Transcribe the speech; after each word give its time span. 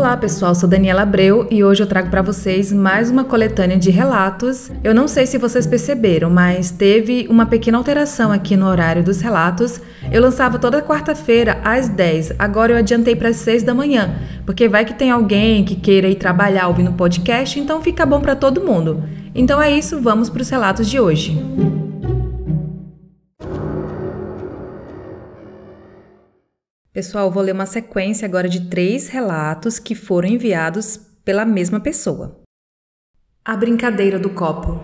Olá 0.00 0.16
pessoal, 0.16 0.54
sou 0.54 0.66
Daniela 0.66 1.02
Abreu 1.02 1.46
e 1.50 1.62
hoje 1.62 1.82
eu 1.82 1.86
trago 1.86 2.08
para 2.08 2.22
vocês 2.22 2.72
mais 2.72 3.10
uma 3.10 3.22
coletânea 3.22 3.76
de 3.76 3.90
relatos. 3.90 4.72
Eu 4.82 4.94
não 4.94 5.06
sei 5.06 5.26
se 5.26 5.36
vocês 5.36 5.66
perceberam, 5.66 6.30
mas 6.30 6.70
teve 6.70 7.26
uma 7.28 7.44
pequena 7.44 7.76
alteração 7.76 8.32
aqui 8.32 8.56
no 8.56 8.66
horário 8.66 9.04
dos 9.04 9.20
relatos. 9.20 9.78
Eu 10.10 10.22
lançava 10.22 10.58
toda 10.58 10.80
quarta-feira 10.80 11.60
às 11.62 11.90
10, 11.90 12.32
agora 12.38 12.72
eu 12.72 12.78
adiantei 12.78 13.14
para 13.14 13.28
as 13.28 13.36
6 13.36 13.62
da 13.62 13.74
manhã, 13.74 14.14
porque 14.46 14.70
vai 14.70 14.86
que 14.86 14.94
tem 14.94 15.10
alguém 15.10 15.66
que 15.66 15.76
queira 15.76 16.08
ir 16.08 16.14
trabalhar 16.14 16.68
ouvindo 16.68 16.92
podcast, 16.92 17.60
então 17.60 17.82
fica 17.82 18.06
bom 18.06 18.22
para 18.22 18.34
todo 18.34 18.64
mundo. 18.64 19.04
Então 19.34 19.60
é 19.60 19.70
isso, 19.70 20.00
vamos 20.00 20.30
para 20.30 20.40
os 20.40 20.48
relatos 20.48 20.88
de 20.88 20.98
hoje. 20.98 21.38
Pessoal, 26.92 27.30
vou 27.30 27.40
ler 27.40 27.52
uma 27.52 27.66
sequência 27.66 28.26
agora 28.26 28.48
de 28.48 28.68
três 28.68 29.06
relatos 29.06 29.78
que 29.78 29.94
foram 29.94 30.28
enviados 30.28 30.98
pela 31.24 31.44
mesma 31.44 31.78
pessoa. 31.78 32.40
A 33.44 33.56
brincadeira 33.56 34.18
do 34.18 34.30
copo. 34.30 34.82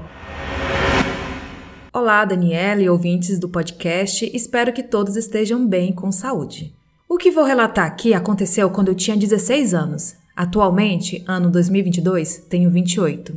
Olá, 1.92 2.24
Daniela 2.24 2.80
e 2.80 2.88
ouvintes 2.88 3.40
do 3.40 3.48
podcast, 3.48 4.30
espero 4.32 4.72
que 4.72 4.84
todos 4.84 5.16
estejam 5.16 5.66
bem 5.66 5.92
com 5.92 6.12
saúde. 6.12 6.72
O 7.08 7.16
que 7.16 7.32
vou 7.32 7.42
relatar 7.42 7.86
aqui 7.86 8.14
aconteceu 8.14 8.70
quando 8.70 8.88
eu 8.88 8.94
tinha 8.94 9.16
16 9.16 9.74
anos. 9.74 10.14
Atualmente, 10.36 11.24
ano 11.26 11.50
2022, 11.50 12.46
tenho 12.48 12.70
28. 12.70 13.34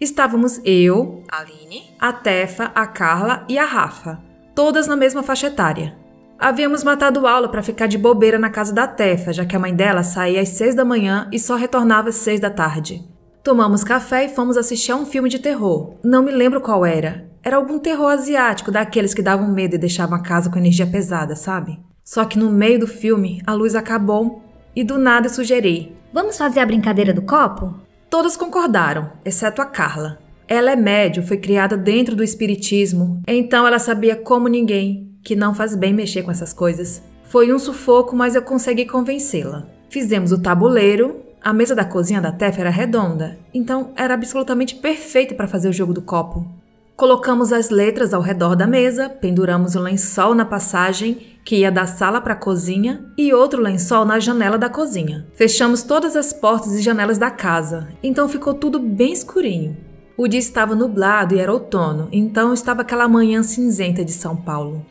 Estávamos 0.00 0.60
eu, 0.64 1.24
Aline, 1.28 1.90
a 1.98 2.12
Tefa, 2.12 2.66
a 2.72 2.86
Carla 2.86 3.44
e 3.48 3.58
a 3.58 3.64
Rafa, 3.64 4.22
todas 4.54 4.86
na 4.86 4.94
mesma 4.94 5.24
faixa 5.24 5.48
etária. 5.48 6.01
Havíamos 6.42 6.82
matado 6.82 7.24
aula 7.24 7.48
para 7.48 7.62
ficar 7.62 7.86
de 7.86 7.96
bobeira 7.96 8.36
na 8.36 8.50
casa 8.50 8.74
da 8.74 8.84
Tefa, 8.84 9.32
já 9.32 9.44
que 9.44 9.54
a 9.54 9.60
mãe 9.60 9.72
dela 9.72 10.02
saía 10.02 10.40
às 10.40 10.48
seis 10.48 10.74
da 10.74 10.84
manhã 10.84 11.28
e 11.30 11.38
só 11.38 11.54
retornava 11.54 12.08
às 12.08 12.16
seis 12.16 12.40
da 12.40 12.50
tarde. 12.50 13.00
Tomamos 13.44 13.84
café 13.84 14.24
e 14.24 14.28
fomos 14.28 14.56
assistir 14.56 14.90
a 14.90 14.96
um 14.96 15.06
filme 15.06 15.28
de 15.28 15.38
terror. 15.38 15.94
Não 16.02 16.20
me 16.20 16.32
lembro 16.32 16.60
qual 16.60 16.84
era. 16.84 17.30
Era 17.44 17.58
algum 17.58 17.78
terror 17.78 18.10
asiático, 18.10 18.72
daqueles 18.72 19.14
que 19.14 19.22
davam 19.22 19.52
medo 19.52 19.76
e 19.76 19.78
deixavam 19.78 20.16
a 20.16 20.20
casa 20.20 20.50
com 20.50 20.58
energia 20.58 20.84
pesada, 20.84 21.36
sabe? 21.36 21.78
Só 22.02 22.24
que 22.24 22.36
no 22.36 22.50
meio 22.50 22.80
do 22.80 22.88
filme, 22.88 23.40
a 23.46 23.52
luz 23.52 23.76
acabou 23.76 24.42
e 24.74 24.82
do 24.82 24.98
nada 24.98 25.28
sugeri: 25.28 25.96
Vamos 26.12 26.36
fazer 26.36 26.58
a 26.58 26.66
brincadeira 26.66 27.14
do 27.14 27.22
copo? 27.22 27.72
Todas 28.10 28.36
concordaram, 28.36 29.12
exceto 29.24 29.62
a 29.62 29.64
Carla. 29.64 30.18
Ela 30.48 30.72
é 30.72 30.76
médio, 30.76 31.22
foi 31.22 31.36
criada 31.36 31.76
dentro 31.76 32.16
do 32.16 32.24
espiritismo, 32.24 33.22
então 33.28 33.64
ela 33.64 33.78
sabia 33.78 34.16
como 34.16 34.48
ninguém 34.48 35.11
que 35.22 35.36
não 35.36 35.54
faz 35.54 35.74
bem 35.74 35.92
mexer 35.92 36.22
com 36.22 36.30
essas 36.30 36.52
coisas. 36.52 37.02
Foi 37.24 37.52
um 37.52 37.58
sufoco, 37.58 38.14
mas 38.14 38.34
eu 38.34 38.42
consegui 38.42 38.86
convencê-la. 38.86 39.66
Fizemos 39.88 40.32
o 40.32 40.40
tabuleiro, 40.40 41.22
a 41.42 41.52
mesa 41.52 41.74
da 41.74 41.84
cozinha 41.84 42.20
da 42.20 42.32
Tef 42.32 42.60
era 42.60 42.70
redonda, 42.70 43.38
então 43.52 43.92
era 43.96 44.14
absolutamente 44.14 44.76
perfeita 44.76 45.34
para 45.34 45.48
fazer 45.48 45.68
o 45.68 45.72
jogo 45.72 45.92
do 45.92 46.02
copo. 46.02 46.46
Colocamos 46.94 47.52
as 47.52 47.70
letras 47.70 48.14
ao 48.14 48.22
redor 48.22 48.54
da 48.54 48.66
mesa, 48.66 49.08
penduramos 49.08 49.74
um 49.74 49.80
lençol 49.80 50.34
na 50.34 50.44
passagem 50.44 51.32
que 51.44 51.56
ia 51.56 51.72
da 51.72 51.86
sala 51.86 52.20
para 52.20 52.34
a 52.34 52.36
cozinha 52.36 53.04
e 53.18 53.32
outro 53.32 53.60
lençol 53.60 54.04
na 54.04 54.20
janela 54.20 54.56
da 54.56 54.68
cozinha. 54.68 55.26
Fechamos 55.34 55.82
todas 55.82 56.14
as 56.14 56.32
portas 56.32 56.74
e 56.74 56.82
janelas 56.82 57.18
da 57.18 57.30
casa, 57.30 57.88
então 58.02 58.28
ficou 58.28 58.54
tudo 58.54 58.78
bem 58.78 59.12
escurinho. 59.12 59.76
O 60.16 60.28
dia 60.28 60.38
estava 60.38 60.74
nublado 60.74 61.34
e 61.34 61.40
era 61.40 61.52
outono, 61.52 62.08
então 62.12 62.54
estava 62.54 62.82
aquela 62.82 63.08
manhã 63.08 63.42
cinzenta 63.42 64.04
de 64.04 64.12
São 64.12 64.36
Paulo. 64.36 64.86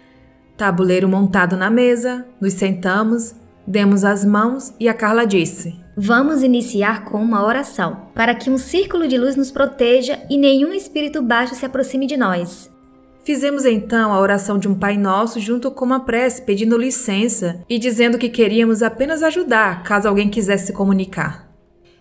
Tabuleiro 0.58 1.08
montado 1.08 1.58
na 1.58 1.70
mesa, 1.70 2.26
nos 2.40 2.54
sentamos, 2.54 3.36
demos 3.66 4.04
as 4.04 4.24
mãos 4.26 4.74
e 4.80 4.88
a 4.88 4.94
Carla 4.94 5.26
disse: 5.26 5.76
Vamos 5.96 6.44
iniciar 6.44 7.06
com 7.06 7.22
uma 7.22 7.46
oração, 7.46 8.08
para 8.16 8.34
que 8.34 8.50
um 8.50 8.58
círculo 8.58 9.08
de 9.08 9.18
luz 9.18 9.36
nos 9.36 9.52
proteja 9.52 10.20
e 10.30 10.38
nenhum 10.38 10.74
espírito 10.74 11.22
baixo 11.22 11.56
se 11.56 11.66
aproxime 11.66 12.08
de 12.08 12.18
nós. 12.18 12.72
Fizemos 13.24 13.66
então 13.66 14.12
a 14.12 14.20
oração 14.20 14.58
de 14.58 14.68
um 14.68 14.74
Pai 14.74 14.98
Nosso 14.98 15.40
junto 15.40 15.70
com 15.70 15.86
uma 15.86 16.00
prece 16.00 16.42
pedindo 16.42 16.78
licença 16.78 17.64
e 17.70 17.78
dizendo 17.78 18.18
que 18.18 18.30
queríamos 18.30 18.82
apenas 18.82 19.22
ajudar 19.22 19.84
caso 19.84 20.08
alguém 20.08 20.30
quisesse 20.30 20.68
se 20.68 20.74
comunicar. 20.74 21.52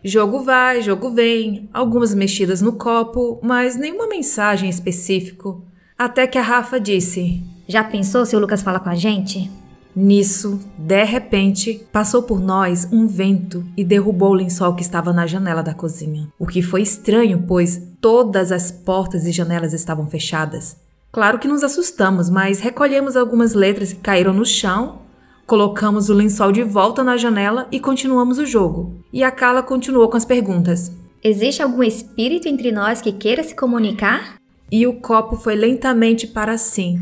Jogo 0.02 0.40
vai, 0.40 0.80
jogo 0.80 1.10
vem, 1.10 1.68
algumas 1.74 2.14
mexidas 2.14 2.62
no 2.62 2.72
copo, 2.72 3.38
mas 3.42 3.76
nenhuma 3.76 4.06
mensagem 4.06 4.70
específica. 4.70 5.56
Até 5.98 6.26
que 6.26 6.38
a 6.38 6.42
Rafa 6.42 6.80
disse: 6.80 7.42
já 7.70 7.84
pensou 7.84 8.26
se 8.26 8.34
o 8.34 8.40
Lucas 8.40 8.62
fala 8.62 8.80
com 8.80 8.88
a 8.88 8.96
gente? 8.96 9.48
Nisso, 9.94 10.58
de 10.76 11.04
repente, 11.04 11.86
passou 11.92 12.24
por 12.24 12.40
nós 12.40 12.88
um 12.90 13.06
vento 13.06 13.64
e 13.76 13.84
derrubou 13.84 14.30
o 14.30 14.34
lençol 14.34 14.74
que 14.74 14.82
estava 14.82 15.12
na 15.12 15.24
janela 15.24 15.62
da 15.62 15.72
cozinha. 15.72 16.28
O 16.36 16.46
que 16.46 16.62
foi 16.62 16.82
estranho, 16.82 17.44
pois 17.46 17.80
todas 18.00 18.50
as 18.50 18.72
portas 18.72 19.24
e 19.24 19.30
janelas 19.30 19.72
estavam 19.72 20.08
fechadas. 20.08 20.76
Claro 21.12 21.38
que 21.38 21.46
nos 21.46 21.62
assustamos, 21.62 22.28
mas 22.28 22.58
recolhemos 22.58 23.16
algumas 23.16 23.54
letras 23.54 23.92
que 23.92 24.00
caíram 24.00 24.32
no 24.32 24.44
chão, 24.44 25.02
colocamos 25.46 26.08
o 26.08 26.14
lençol 26.14 26.50
de 26.50 26.64
volta 26.64 27.04
na 27.04 27.16
janela 27.16 27.68
e 27.70 27.78
continuamos 27.78 28.38
o 28.38 28.46
jogo. 28.46 29.00
E 29.12 29.22
a 29.22 29.30
Carla 29.30 29.62
continuou 29.62 30.08
com 30.08 30.16
as 30.16 30.24
perguntas. 30.24 30.90
Existe 31.22 31.62
algum 31.62 31.84
espírito 31.84 32.48
entre 32.48 32.72
nós 32.72 33.00
que 33.00 33.12
queira 33.12 33.44
se 33.44 33.54
comunicar? 33.54 34.40
E 34.72 34.88
o 34.88 34.94
copo 34.94 35.36
foi 35.36 35.54
lentamente 35.54 36.26
para 36.26 36.56
sim, 36.56 37.00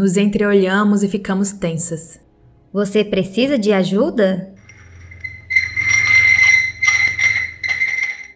Nos 0.00 0.16
entreolhamos 0.16 1.02
e 1.02 1.08
ficamos 1.08 1.52
tensas. 1.52 2.18
Você 2.72 3.04
precisa 3.04 3.58
de 3.58 3.70
ajuda? 3.70 4.50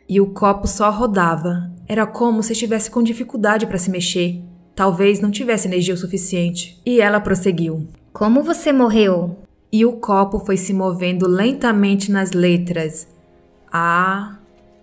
E 0.07 0.21
o 0.21 0.27
copo 0.27 0.67
só 0.67 0.91
rodava. 0.91 1.73
Era 1.89 2.07
como 2.07 2.43
se 2.43 2.53
estivesse 2.53 2.91
com 2.91 3.03
dificuldade 3.03 3.67
para 3.67 3.79
se 3.79 3.91
mexer. 3.91 4.43
Talvez 4.75 5.21
não 5.21 5.31
tivesse 5.31 5.67
energia 5.67 5.95
o 5.95 5.97
suficiente. 5.97 6.79
E 6.85 7.01
ela 7.01 7.19
prosseguiu. 7.19 7.89
Como 8.13 8.43
você 8.43 8.71
morreu? 8.71 9.39
E 9.73 9.87
o 9.87 9.93
copo 9.93 10.41
foi 10.41 10.59
se 10.59 10.75
movendo 10.75 11.27
lentamente 11.27 12.13
nas 12.13 12.33
letras 12.33 13.09
A, 13.73 14.37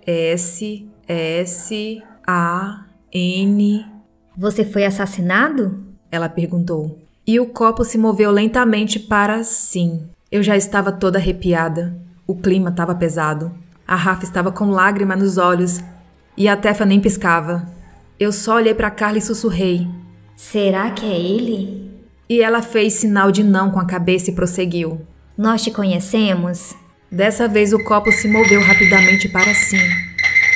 S, 0.03 0.89
S, 1.07 2.03
A, 2.25 2.87
N. 3.13 3.85
Você 4.35 4.65
foi 4.65 4.83
assassinado? 4.83 5.90
Ela 6.11 6.27
perguntou. 6.27 6.99
E 7.25 7.39
o 7.39 7.45
copo 7.45 7.85
se 7.85 7.97
moveu 7.97 8.29
lentamente 8.29 8.99
para 8.99 9.43
sim. 9.43 10.03
Eu 10.29 10.43
já 10.43 10.57
estava 10.57 10.91
toda 10.91 11.17
arrepiada. 11.17 11.95
O 12.27 12.35
clima 12.35 12.69
estava 12.69 12.93
pesado. 12.93 13.51
A 13.87 13.95
Rafa 13.95 14.25
estava 14.25 14.51
com 14.51 14.69
lágrima 14.71 15.15
nos 15.15 15.37
olhos 15.37 15.79
e 16.37 16.47
a 16.47 16.57
Tefa 16.57 16.85
nem 16.85 16.99
piscava. 16.99 17.67
Eu 18.19 18.31
só 18.31 18.55
olhei 18.55 18.73
para 18.73 18.91
Carla 18.91 19.17
e 19.17 19.21
sussurrei: 19.21 19.87
Será 20.35 20.91
que 20.91 21.05
é 21.05 21.19
ele? 21.19 21.91
E 22.29 22.41
ela 22.41 22.61
fez 22.61 22.93
sinal 22.93 23.31
de 23.31 23.43
não 23.43 23.71
com 23.71 23.79
a 23.79 23.85
cabeça 23.85 24.31
e 24.31 24.35
prosseguiu: 24.35 25.01
Nós 25.37 25.63
te 25.63 25.71
conhecemos? 25.71 26.75
Dessa 27.11 27.47
vez 27.47 27.73
o 27.73 27.83
copo 27.83 28.11
se 28.11 28.27
moveu 28.27 28.61
rapidamente 28.61 29.27
para 29.27 29.53
sim. 29.53 29.81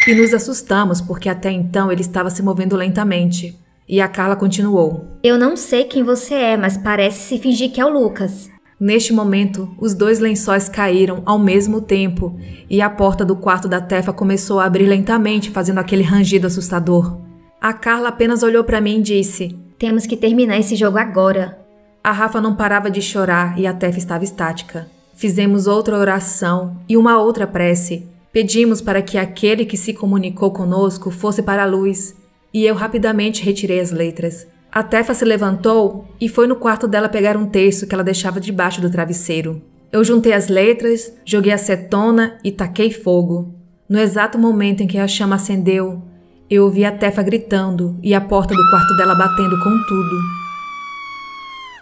E 0.08 0.14
nos 0.14 0.34
assustamos 0.34 1.02
porque 1.02 1.28
até 1.28 1.52
então 1.52 1.92
ele 1.92 2.02
estava 2.02 2.30
se 2.30 2.42
movendo 2.42 2.76
lentamente. 2.76 3.58
E 3.88 4.02
a 4.02 4.08
Carla 4.08 4.36
continuou: 4.36 5.06
Eu 5.22 5.38
não 5.38 5.56
sei 5.56 5.84
quem 5.84 6.04
você 6.04 6.34
é, 6.34 6.58
mas 6.58 6.76
parece 6.78 7.20
se 7.20 7.38
fingir 7.38 7.72
que 7.72 7.80
é 7.80 7.86
o 7.86 7.90
Lucas. 7.90 8.50
Neste 8.80 9.14
momento, 9.14 9.74
os 9.80 9.94
dois 9.94 10.20
lençóis 10.20 10.68
caíram 10.68 11.22
ao 11.26 11.40
mesmo 11.40 11.80
tempo 11.80 12.38
e 12.70 12.82
a 12.82 12.90
porta 12.90 13.24
do 13.24 13.36
quarto 13.36 13.70
da 13.70 13.80
Tefa 13.80 14.12
começou 14.12 14.60
a 14.60 14.66
abrir 14.66 14.86
lentamente, 14.86 15.50
fazendo 15.50 15.78
aquele 15.80 16.04
rangido 16.04 16.48
assustador. 16.48 17.18
A 17.62 17.72
Carla 17.72 18.10
apenas 18.10 18.44
olhou 18.44 18.64
para 18.64 18.82
mim 18.82 19.00
e 19.00 19.04
disse: 19.04 19.58
Temos 19.78 20.06
que 20.06 20.18
terminar 20.18 20.58
esse 20.58 20.76
jogo 20.76 20.98
agora. 20.98 21.60
A 22.04 22.12
Rafa 22.12 22.42
não 22.42 22.56
parava 22.56 22.90
de 22.90 23.02
chorar 23.02 23.58
e 23.58 23.66
a 23.66 23.74
Tefa 23.74 23.98
estava 23.98 24.24
estática. 24.24 24.88
Fizemos 25.14 25.68
outra 25.68 25.98
oração 25.98 26.78
e 26.90 26.98
uma 26.98 27.20
outra 27.20 27.48
prece. 27.48 28.08
Pedimos 28.34 28.82
para 28.82 29.02
que 29.02 29.18
aquele 29.18 29.64
que 29.64 29.78
se 29.78 29.94
comunicou 29.94 30.52
conosco 30.52 31.10
fosse 31.10 31.42
para 31.42 31.64
a 31.64 31.68
luz 31.68 32.14
e 32.56 32.66
eu 32.66 32.74
rapidamente 32.74 33.44
retirei 33.44 33.82
as 33.82 33.92
letras. 33.92 34.48
A 34.72 34.82
Tefa 34.82 35.14
se 35.14 35.26
levantou 35.26 36.08
e 36.22 36.30
foi 36.30 36.48
no 36.48 36.56
quarto 36.56 36.88
dela 36.88 37.10
pegar 37.10 37.36
um 37.36 37.46
terço 37.46 37.86
que 37.86 37.94
ela 37.94 38.02
deixava 38.02 38.40
debaixo 38.40 38.80
do 38.80 38.90
travesseiro. 38.90 39.62
Eu 39.92 40.06
juntei 40.06 40.32
as 40.32 40.48
letras, 40.48 41.12
joguei 41.26 41.52
acetona 41.52 42.38
e 42.46 42.54
taquei 42.54 42.92
fogo. 42.92 43.54
No 43.90 44.00
exato 44.00 44.40
momento 44.40 44.82
em 44.82 44.88
que 44.88 44.98
a 44.98 45.06
chama 45.06 45.36
acendeu, 45.36 46.02
eu 46.50 46.64
ouvi 46.64 46.86
a 46.86 46.94
Tefa 46.94 47.22
gritando 47.22 48.00
e 48.02 48.14
a 48.14 48.22
porta 48.22 48.56
do 48.56 48.70
quarto 48.70 48.96
dela 48.96 49.16
batendo 49.16 49.60
com 49.60 49.72
tudo. 49.90 50.16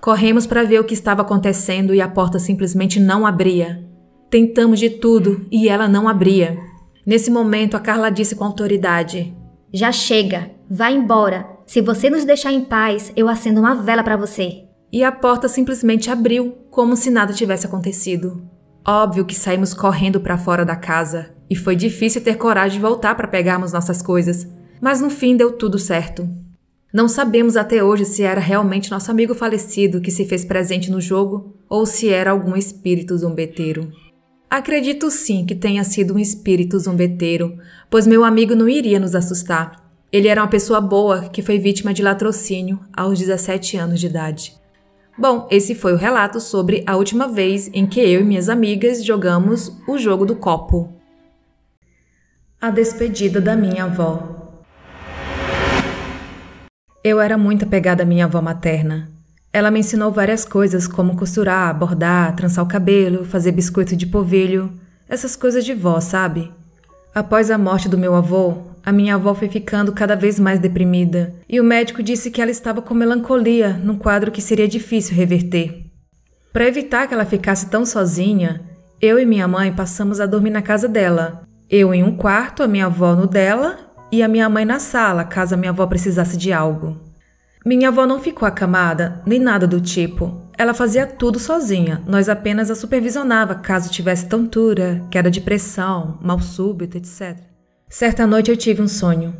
Corremos 0.01 0.47
para 0.47 0.63
ver 0.63 0.79
o 0.79 0.83
que 0.83 0.95
estava 0.95 1.21
acontecendo 1.21 1.93
e 1.93 2.01
a 2.01 2.07
porta 2.07 2.39
simplesmente 2.39 2.99
não 2.99 3.27
abria. 3.27 3.87
Tentamos 4.27 4.79
de 4.79 4.89
tudo 4.89 5.45
e 5.51 5.69
ela 5.69 5.87
não 5.87 6.09
abria. 6.09 6.57
Nesse 7.05 7.29
momento, 7.29 7.77
a 7.77 7.79
Carla 7.79 8.09
disse 8.09 8.35
com 8.35 8.43
autoridade: 8.43 9.31
Já 9.71 9.91
chega! 9.91 10.52
Vá 10.69 10.89
embora. 10.91 11.47
Se 11.65 11.81
você 11.81 12.09
nos 12.09 12.25
deixar 12.25 12.51
em 12.51 12.61
paz, 12.63 13.11
eu 13.15 13.27
acendo 13.27 13.59
uma 13.59 13.75
vela 13.75 14.03
para 14.03 14.17
você. 14.17 14.63
e 14.91 15.03
a 15.03 15.11
porta 15.11 15.47
simplesmente 15.47 16.11
abriu, 16.11 16.55
como 16.69 16.95
se 16.95 17.09
nada 17.09 17.33
tivesse 17.33 17.65
acontecido. 17.65 18.47
Óbvio 18.87 19.25
que 19.25 19.33
saímos 19.33 19.73
correndo 19.73 20.19
para 20.19 20.37
fora 20.37 20.63
da 20.63 20.75
casa 20.75 21.33
e 21.49 21.55
foi 21.55 21.75
difícil 21.75 22.21
ter 22.21 22.37
coragem 22.37 22.77
de 22.77 22.85
voltar 22.85 23.15
para 23.15 23.27
pegarmos 23.27 23.73
nossas 23.73 24.03
coisas, 24.03 24.47
mas 24.79 25.01
no 25.01 25.09
fim 25.09 25.35
deu 25.35 25.53
tudo 25.53 25.79
certo. 25.79 26.29
Não 26.93 27.07
sabemos 27.07 27.57
até 27.57 27.83
hoje 27.83 28.05
se 28.05 28.21
era 28.21 28.39
realmente 28.39 28.91
nosso 28.91 29.09
amigo 29.09 29.33
falecido 29.33 29.99
que 29.99 30.11
se 30.11 30.25
fez 30.25 30.45
presente 30.45 30.91
no 30.91 31.01
jogo 31.01 31.55
ou 31.67 31.87
se 31.87 32.09
era 32.09 32.29
algum 32.29 32.55
espírito 32.55 33.17
zombeteiro. 33.17 33.91
Acredito 34.47 35.09
sim 35.09 35.43
que 35.43 35.55
tenha 35.55 35.83
sido 35.83 36.13
um 36.13 36.19
espírito 36.19 36.77
zombeteiro, 36.77 37.57
pois 37.89 38.05
meu 38.05 38.23
amigo 38.23 38.53
não 38.53 38.69
iria 38.69 38.99
nos 38.99 39.15
assustar. 39.15 39.82
Ele 40.13 40.27
era 40.27 40.43
uma 40.43 40.47
pessoa 40.47 40.79
boa 40.79 41.27
que 41.29 41.41
foi 41.41 41.57
vítima 41.57 41.91
de 41.91 42.03
latrocínio 42.03 42.79
aos 42.95 43.17
17 43.17 43.77
anos 43.77 43.99
de 43.99 44.05
idade. 44.05 44.53
Bom, 45.17 45.47
esse 45.49 45.73
foi 45.73 45.91
o 45.91 45.97
relato 45.97 46.39
sobre 46.39 46.83
a 46.85 46.95
última 46.95 47.27
vez 47.27 47.67
em 47.73 47.87
que 47.87 47.99
eu 47.99 48.21
e 48.21 48.23
minhas 48.23 48.47
amigas 48.47 49.03
jogamos 49.03 49.75
o 49.87 49.97
jogo 49.97 50.23
do 50.23 50.35
copo. 50.35 50.93
A 52.61 52.69
despedida 52.69 53.41
da 53.41 53.55
minha 53.55 53.85
avó. 53.85 54.61
Eu 57.03 57.19
era 57.19 57.35
muito 57.35 57.65
apegada 57.65 58.03
à 58.03 58.05
minha 58.05 58.25
avó 58.25 58.39
materna. 58.39 59.11
Ela 59.51 59.71
me 59.71 59.79
ensinou 59.79 60.11
várias 60.11 60.45
coisas, 60.45 60.87
como 60.87 61.17
costurar, 61.17 61.75
bordar, 61.75 62.35
trançar 62.35 62.63
o 62.63 62.67
cabelo, 62.67 63.25
fazer 63.25 63.51
biscoito 63.51 63.95
de 63.95 64.05
polvilho, 64.05 64.71
essas 65.09 65.35
coisas 65.35 65.65
de 65.65 65.73
vó, 65.73 65.99
sabe? 65.99 66.51
Após 67.15 67.49
a 67.49 67.57
morte 67.57 67.89
do 67.89 67.97
meu 67.97 68.13
avô, 68.13 68.72
a 68.85 68.91
minha 68.91 69.15
avó 69.15 69.33
foi 69.33 69.47
ficando 69.47 69.93
cada 69.93 70.15
vez 70.15 70.39
mais 70.39 70.59
deprimida 70.59 71.33
e 71.47 71.59
o 71.59 71.63
médico 71.63 72.03
disse 72.03 72.29
que 72.29 72.41
ela 72.41 72.51
estava 72.51 72.81
com 72.81 72.93
melancolia, 72.93 73.79
num 73.81 73.97
quadro 73.97 74.31
que 74.31 74.41
seria 74.41 74.67
difícil 74.67 75.15
reverter. 75.15 75.85
Para 76.51 76.67
evitar 76.67 77.07
que 77.07 77.13
ela 77.13 77.25
ficasse 77.25 77.69
tão 77.69 77.85
sozinha, 77.85 78.61
eu 79.01 79.17
e 79.17 79.25
minha 79.25 79.47
mãe 79.47 79.71
passamos 79.71 80.19
a 80.19 80.25
dormir 80.25 80.49
na 80.49 80.61
casa 80.61 80.87
dela. 80.87 81.43
Eu 81.69 81.93
em 81.93 82.03
um 82.03 82.15
quarto, 82.15 82.61
a 82.61 82.67
minha 82.67 82.85
avó 82.85 83.15
no 83.15 83.25
dela 83.25 83.79
e 84.11 84.21
a 84.21 84.27
minha 84.27 84.47
mãe 84.49 84.65
na 84.65 84.79
sala, 84.79 85.23
caso 85.23 85.55
a 85.55 85.57
minha 85.57 85.71
avó 85.71 85.87
precisasse 85.87 86.37
de 86.37 86.51
algo. 86.53 87.01
Minha 87.65 87.87
avó 87.87 88.05
não 88.05 88.19
ficou 88.19 88.45
acamada, 88.45 89.21
nem 89.25 89.39
nada 89.39 89.65
do 89.65 89.79
tipo. 89.79 90.49
Ela 90.57 90.73
fazia 90.73 91.07
tudo 91.07 91.39
sozinha, 91.39 92.03
nós 92.05 92.27
apenas 92.27 92.69
a 92.69 92.75
supervisionava 92.75 93.55
caso 93.55 93.89
tivesse 93.89 94.27
tontura, 94.27 95.01
queda 95.09 95.31
de 95.31 95.41
pressão, 95.41 96.19
mal 96.21 96.39
súbito, 96.39 96.97
etc. 96.97 97.52
Certa 97.93 98.25
noite 98.25 98.49
eu 98.49 98.57
tive 98.57 98.81
um 98.81 98.87
sonho. 98.87 99.35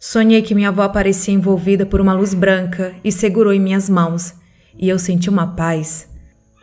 Sonhei 0.00 0.40
que 0.40 0.54
minha 0.54 0.70
avó 0.70 0.80
aparecia 0.80 1.34
envolvida 1.34 1.84
por 1.84 2.00
uma 2.00 2.14
luz 2.14 2.32
branca 2.32 2.94
e 3.04 3.12
segurou 3.12 3.52
em 3.52 3.60
minhas 3.60 3.86
mãos, 3.86 4.32
e 4.78 4.88
eu 4.88 4.98
senti 4.98 5.28
uma 5.28 5.48
paz. 5.48 6.08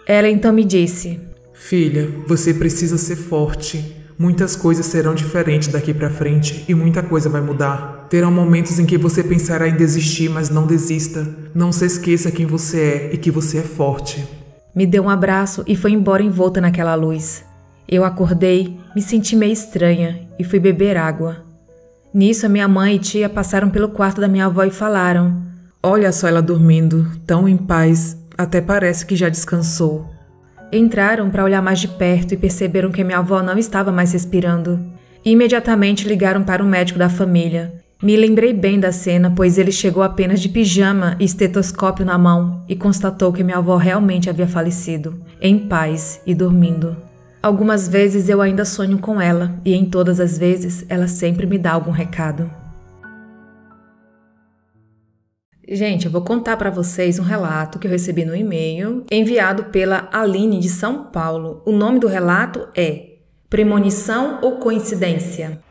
Ela 0.08 0.28
então 0.28 0.52
me 0.52 0.66
disse: 0.66 1.20
Filha, 1.54 2.10
você 2.26 2.52
precisa 2.52 2.98
ser 2.98 3.16
forte. 3.16 3.96
Muitas 4.18 4.56
coisas 4.56 4.88
serão 4.88 5.14
diferentes 5.14 5.68
daqui 5.68 5.94
para 5.94 6.10
frente 6.10 6.66
e 6.68 6.74
muita 6.74 7.04
coisa 7.04 7.30
vai 7.30 7.42
mudar. 7.42 8.08
Terão 8.10 8.32
momentos 8.32 8.80
em 8.80 8.86
que 8.88 8.98
você 8.98 9.24
pensará 9.24 9.70
em 9.70 9.78
desistir, 9.78 10.30
mas 10.30 10.50
não 10.50 10.66
desista. 10.66 11.28
Não 11.54 11.72
se 11.72 11.86
esqueça 11.86 12.32
quem 12.32 12.48
você 12.48 12.80
é 12.80 13.14
e 13.14 13.18
que 13.20 13.30
você 13.30 13.60
é 13.60 13.64
forte. 13.64 14.28
Me 14.74 14.88
deu 14.88 15.04
um 15.04 15.10
abraço 15.10 15.64
e 15.68 15.76
foi 15.76 15.92
embora 15.92 16.24
envolta 16.24 16.60
naquela 16.60 16.96
luz. 16.96 17.48
Eu 17.92 18.04
acordei, 18.06 18.80
me 18.96 19.02
senti 19.02 19.36
meio 19.36 19.52
estranha 19.52 20.28
e 20.38 20.44
fui 20.44 20.60
beber 20.60 20.96
água. 20.96 21.38
Nisso, 22.14 22.46
a 22.46 22.50
minha 22.50 22.68
mãe 22.68 22.96
e 22.96 23.00
tia 23.00 23.28
passaram 23.28 23.68
pelo 23.72 23.90
quarto 23.90 24.22
da 24.22 24.28
minha 24.28 24.46
avó 24.46 24.64
e 24.64 24.70
falaram: 24.70 25.42
Olha 25.82 26.12
só 26.12 26.28
ela 26.28 26.40
dormindo, 26.40 27.10
tão 27.26 27.50
em 27.50 27.58
paz, 27.58 28.16
até 28.38 28.62
parece 28.62 29.08
que 29.08 29.16
já 29.16 29.28
descansou. 29.28 30.08
Entraram 30.72 31.32
para 31.32 31.44
olhar 31.44 31.64
mais 31.64 31.80
de 31.80 31.88
perto 31.88 32.32
e 32.36 32.38
perceberam 32.38 32.92
que 32.92 33.04
minha 33.04 33.18
avó 33.18 33.42
não 33.42 33.58
estava 33.58 33.92
mais 33.92 34.14
respirando. 34.14 34.80
Imediatamente 35.26 36.08
ligaram 36.08 36.44
para 36.44 36.64
o 36.64 36.68
médico 36.68 37.00
da 37.00 37.10
família. 37.10 37.74
Me 38.04 38.16
lembrei 38.16 38.54
bem 38.54 38.80
da 38.80 38.92
cena, 38.92 39.34
pois 39.36 39.58
ele 39.58 39.72
chegou 39.72 40.04
apenas 40.04 40.40
de 40.40 40.48
pijama 40.48 41.18
e 41.20 41.26
estetoscópio 41.26 42.06
na 42.06 42.20
mão 42.20 42.64
e 42.70 42.76
constatou 42.76 43.34
que 43.34 43.44
minha 43.44 43.58
avó 43.58 43.78
realmente 43.78 44.30
havia 44.30 44.48
falecido, 44.48 45.20
em 45.42 45.58
paz 45.58 46.22
e 46.26 46.36
dormindo. 46.36 47.09
Algumas 47.42 47.88
vezes 47.88 48.28
eu 48.28 48.42
ainda 48.42 48.66
sonho 48.66 49.00
com 49.00 49.22
ela 49.22 49.58
e 49.64 49.74
em 49.74 49.90
todas 49.90 50.20
as 50.20 50.38
vezes 50.38 50.86
ela 50.90 51.08
sempre 51.08 51.48
me 51.48 51.58
dá 51.58 51.72
algum 51.72 51.92
recado. 51.92 52.52
Gente, 55.72 56.06
eu 56.06 56.12
vou 56.12 56.22
contar 56.22 56.58
para 56.58 56.70
vocês 56.70 57.18
um 57.18 57.24
relato 57.24 57.80
que 57.80 57.88
eu 57.88 57.92
recebi 57.92 58.26
no 58.26 58.36
e-mail 58.36 59.06
enviado 59.10 59.66
pela 59.66 60.10
Aline 60.12 60.60
de 60.60 60.68
São 60.68 61.06
Paulo. 61.06 61.62
O 61.66 61.72
nome 61.72 62.00
do 62.00 62.08
relato 62.08 62.68
é 62.76 63.20
Premonição 63.50 64.40
ou 64.42 64.58
Coincidência? 64.58 65.62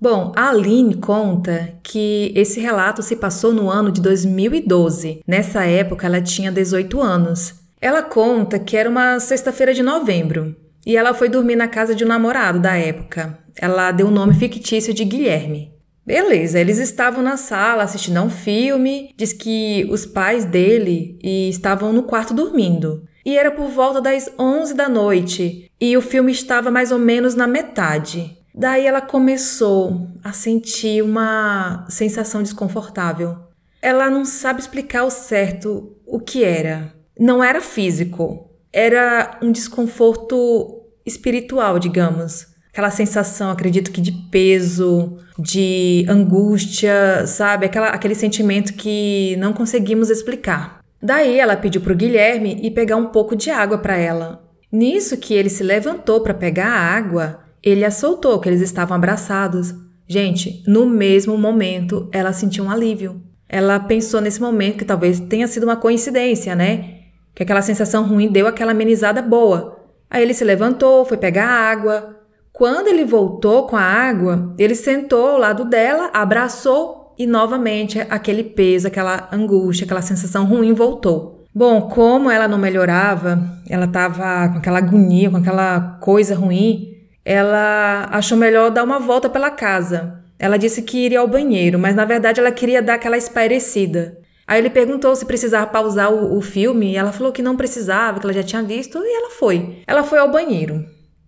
Bom, 0.00 0.30
a 0.36 0.50
Aline 0.50 0.94
conta 0.94 1.74
que 1.82 2.32
esse 2.36 2.60
relato 2.60 3.02
se 3.02 3.16
passou 3.16 3.52
no 3.52 3.68
ano 3.68 3.90
de 3.90 4.00
2012. 4.00 5.22
Nessa 5.26 5.64
época, 5.64 6.06
ela 6.06 6.20
tinha 6.20 6.52
18 6.52 7.00
anos. 7.00 7.65
Ela 7.80 8.02
conta 8.02 8.58
que 8.58 8.76
era 8.76 8.88
uma 8.88 9.20
sexta-feira 9.20 9.74
de 9.74 9.82
novembro 9.82 10.56
e 10.84 10.96
ela 10.96 11.12
foi 11.12 11.28
dormir 11.28 11.56
na 11.56 11.68
casa 11.68 11.94
de 11.94 12.04
um 12.04 12.08
namorado 12.08 12.60
da 12.60 12.76
época. 12.76 13.38
Ela 13.56 13.90
deu 13.92 14.06
o 14.06 14.10
nome 14.10 14.34
fictício 14.34 14.94
de 14.94 15.04
Guilherme. 15.04 15.72
Beleza, 16.06 16.60
eles 16.60 16.78
estavam 16.78 17.22
na 17.22 17.36
sala 17.36 17.82
assistindo 17.82 18.18
a 18.18 18.22
um 18.22 18.30
filme, 18.30 19.12
diz 19.16 19.32
que 19.32 19.84
os 19.90 20.06
pais 20.06 20.44
dele 20.44 21.18
estavam 21.22 21.92
no 21.92 22.04
quarto 22.04 22.32
dormindo. 22.32 23.04
E 23.24 23.36
era 23.36 23.50
por 23.50 23.68
volta 23.68 24.00
das 24.00 24.30
11 24.38 24.72
da 24.74 24.88
noite 24.88 25.68
e 25.80 25.96
o 25.96 26.00
filme 26.00 26.30
estava 26.30 26.70
mais 26.70 26.92
ou 26.92 26.98
menos 26.98 27.34
na 27.34 27.48
metade. 27.48 28.38
Daí 28.54 28.86
ela 28.86 29.00
começou 29.00 30.08
a 30.22 30.32
sentir 30.32 31.02
uma 31.02 31.84
sensação 31.88 32.40
desconfortável. 32.40 33.36
Ela 33.82 34.08
não 34.08 34.24
sabe 34.24 34.60
explicar 34.60 35.00
ao 35.00 35.10
certo 35.10 35.92
o 36.06 36.20
que 36.20 36.44
era, 36.44 36.94
não 37.18 37.42
era 37.42 37.60
físico, 37.60 38.50
era 38.72 39.38
um 39.42 39.50
desconforto 39.50 40.82
espiritual, 41.04 41.78
digamos. 41.78 42.46
Aquela 42.70 42.90
sensação, 42.90 43.50
acredito 43.50 43.90
que 43.90 44.02
de 44.02 44.12
peso, 44.30 45.16
de 45.38 46.04
angústia, 46.08 47.26
sabe? 47.26 47.64
Aquela, 47.64 47.88
aquele 47.88 48.14
sentimento 48.14 48.74
que 48.74 49.34
não 49.38 49.54
conseguimos 49.54 50.10
explicar. 50.10 50.80
Daí 51.02 51.38
ela 51.38 51.56
pediu 51.56 51.80
para 51.80 51.92
o 51.92 51.96
Guilherme 51.96 52.58
ir 52.62 52.72
pegar 52.72 52.96
um 52.96 53.06
pouco 53.06 53.34
de 53.34 53.50
água 53.50 53.78
para 53.78 53.96
ela. 53.96 54.44
Nisso 54.70 55.16
que 55.16 55.32
ele 55.32 55.48
se 55.48 55.62
levantou 55.62 56.20
para 56.20 56.34
pegar 56.34 56.68
a 56.68 56.96
água, 56.96 57.40
ele 57.62 57.84
a 57.84 57.90
soltou, 57.90 58.38
que 58.40 58.48
eles 58.48 58.60
estavam 58.60 58.96
abraçados. 58.96 59.74
Gente, 60.06 60.62
no 60.66 60.84
mesmo 60.84 61.38
momento 61.38 62.10
ela 62.12 62.32
sentiu 62.32 62.64
um 62.64 62.70
alívio. 62.70 63.22
Ela 63.48 63.78
pensou 63.80 64.20
nesse 64.20 64.40
momento 64.40 64.78
que 64.78 64.84
talvez 64.84 65.20
tenha 65.20 65.46
sido 65.46 65.64
uma 65.64 65.76
coincidência, 65.76 66.54
né? 66.54 66.95
Que 67.36 67.42
aquela 67.42 67.60
sensação 67.60 68.08
ruim 68.08 68.32
deu 68.32 68.46
aquela 68.46 68.72
amenizada 68.72 69.20
boa. 69.20 69.76
Aí 70.08 70.22
ele 70.22 70.32
se 70.32 70.42
levantou, 70.42 71.04
foi 71.04 71.18
pegar 71.18 71.46
água. 71.46 72.16
Quando 72.50 72.88
ele 72.88 73.04
voltou 73.04 73.66
com 73.66 73.76
a 73.76 73.82
água, 73.82 74.54
ele 74.58 74.74
sentou 74.74 75.28
ao 75.28 75.38
lado 75.38 75.66
dela, 75.66 76.08
abraçou 76.14 77.14
e 77.18 77.26
novamente 77.26 78.00
aquele 78.08 78.42
peso, 78.42 78.86
aquela 78.86 79.28
angústia, 79.30 79.84
aquela 79.84 80.00
sensação 80.00 80.46
ruim 80.46 80.72
voltou. 80.72 81.44
Bom, 81.54 81.82
como 81.82 82.30
ela 82.30 82.48
não 82.48 82.56
melhorava, 82.56 83.38
ela 83.68 83.84
estava 83.84 84.48
com 84.48 84.58
aquela 84.58 84.78
agonia, 84.78 85.30
com 85.30 85.36
aquela 85.36 85.98
coisa 86.00 86.34
ruim, 86.34 86.94
ela 87.22 88.08
achou 88.12 88.38
melhor 88.38 88.70
dar 88.70 88.82
uma 88.82 88.98
volta 88.98 89.28
pela 89.28 89.50
casa. 89.50 90.22
Ela 90.38 90.56
disse 90.56 90.80
que 90.80 91.04
iria 91.04 91.20
ao 91.20 91.28
banheiro, 91.28 91.78
mas 91.78 91.94
na 91.94 92.06
verdade 92.06 92.40
ela 92.40 92.50
queria 92.50 92.80
dar 92.80 92.94
aquela 92.94 93.18
espairecida. 93.18 94.16
Aí 94.46 94.60
ele 94.60 94.70
perguntou 94.70 95.14
se 95.16 95.26
precisava 95.26 95.66
pausar 95.66 96.12
o, 96.12 96.36
o 96.36 96.40
filme 96.40 96.92
e 96.92 96.96
ela 96.96 97.12
falou 97.12 97.32
que 97.32 97.42
não 97.42 97.56
precisava, 97.56 98.20
que 98.20 98.26
ela 98.26 98.32
já 98.32 98.42
tinha 98.42 98.62
visto 98.62 98.98
e 98.98 99.16
ela 99.16 99.30
foi. 99.30 99.82
Ela 99.86 100.04
foi 100.04 100.18
ao 100.18 100.30
banheiro. 100.30 100.84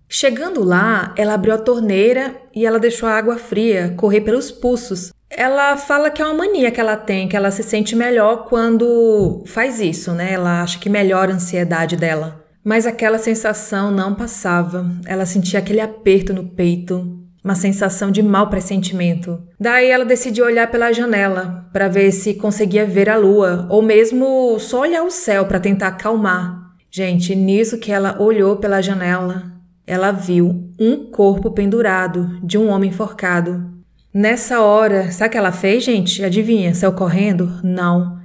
Chegando 0.09 0.65
lá, 0.65 1.13
ela 1.17 1.35
abriu 1.35 1.53
a 1.53 1.59
torneira 1.59 2.35
e 2.55 2.65
ela 2.65 2.79
deixou 2.79 3.09
a 3.09 3.13
água 3.13 3.37
fria 3.37 3.95
correr 3.97 4.23
pelos 4.23 4.51
pulsos. 4.51 5.13
Ela 5.29 5.77
fala 5.77 6.11
que 6.11 6.23
é 6.23 6.25
uma 6.25 6.33
mania 6.35 6.71
que 6.71 6.81
ela 6.81 6.97
tem, 6.97 7.29
que 7.29 7.37
ela 7.37 7.51
se 7.51 7.63
sente 7.63 7.95
melhor 7.95 8.47
quando 8.47 9.43
faz 9.47 9.81
isso, 9.81 10.13
né? 10.13 10.33
Ela 10.33 10.63
acha 10.63 10.79
que 10.79 10.89
melhora 10.89 11.33
a 11.33 11.35
ansiedade 11.35 11.97
dela. 11.97 12.43
Mas 12.65 12.87
aquela 12.87 13.19
sensação 13.19 13.91
não 13.91 14.15
passava. 14.15 14.87
Ela 15.05 15.27
sentia 15.27 15.59
aquele 15.59 15.81
aperto 15.81 16.33
no 16.33 16.49
peito, 16.49 17.18
uma 17.42 17.54
sensação 17.54 18.11
de 18.11 18.23
mau 18.23 18.49
pressentimento. 18.49 19.40
Daí 19.59 19.90
ela 19.90 20.04
decidiu 20.04 20.45
olhar 20.45 20.71
pela 20.71 20.92
janela 20.92 21.68
para 21.73 21.88
ver 21.88 22.12
se 22.12 22.35
conseguia 22.35 22.85
ver 22.85 23.09
a 23.09 23.16
lua, 23.16 23.66
ou 23.71 23.83
mesmo 23.83 24.59
só 24.59 24.80
olhar 24.80 25.02
o 25.02 25.11
céu 25.11 25.47
para 25.47 25.61
tentar 25.61 25.88
acalmar. 25.88 26.59
Gente, 26.90 27.35
nisso 27.35 27.78
que 27.78 27.92
ela 27.92 28.21
olhou 28.21 28.57
pela 28.57 28.80
janela, 28.80 29.52
ela 29.87 30.11
viu 30.11 30.73
um 30.78 31.11
corpo 31.11 31.50
pendurado 31.50 32.38
de 32.42 32.59
um 32.59 32.68
homem 32.68 32.90
enforcado. 32.90 33.78
Nessa 34.12 34.61
hora, 34.61 35.12
sabe 35.12 35.28
o 35.28 35.33
que 35.33 35.38
ela 35.38 35.52
fez, 35.52 35.85
gente? 35.85 36.25
Adivinha? 36.25 36.75
Saiu 36.75 36.92
correndo? 36.92 37.61
Não. 37.62 38.18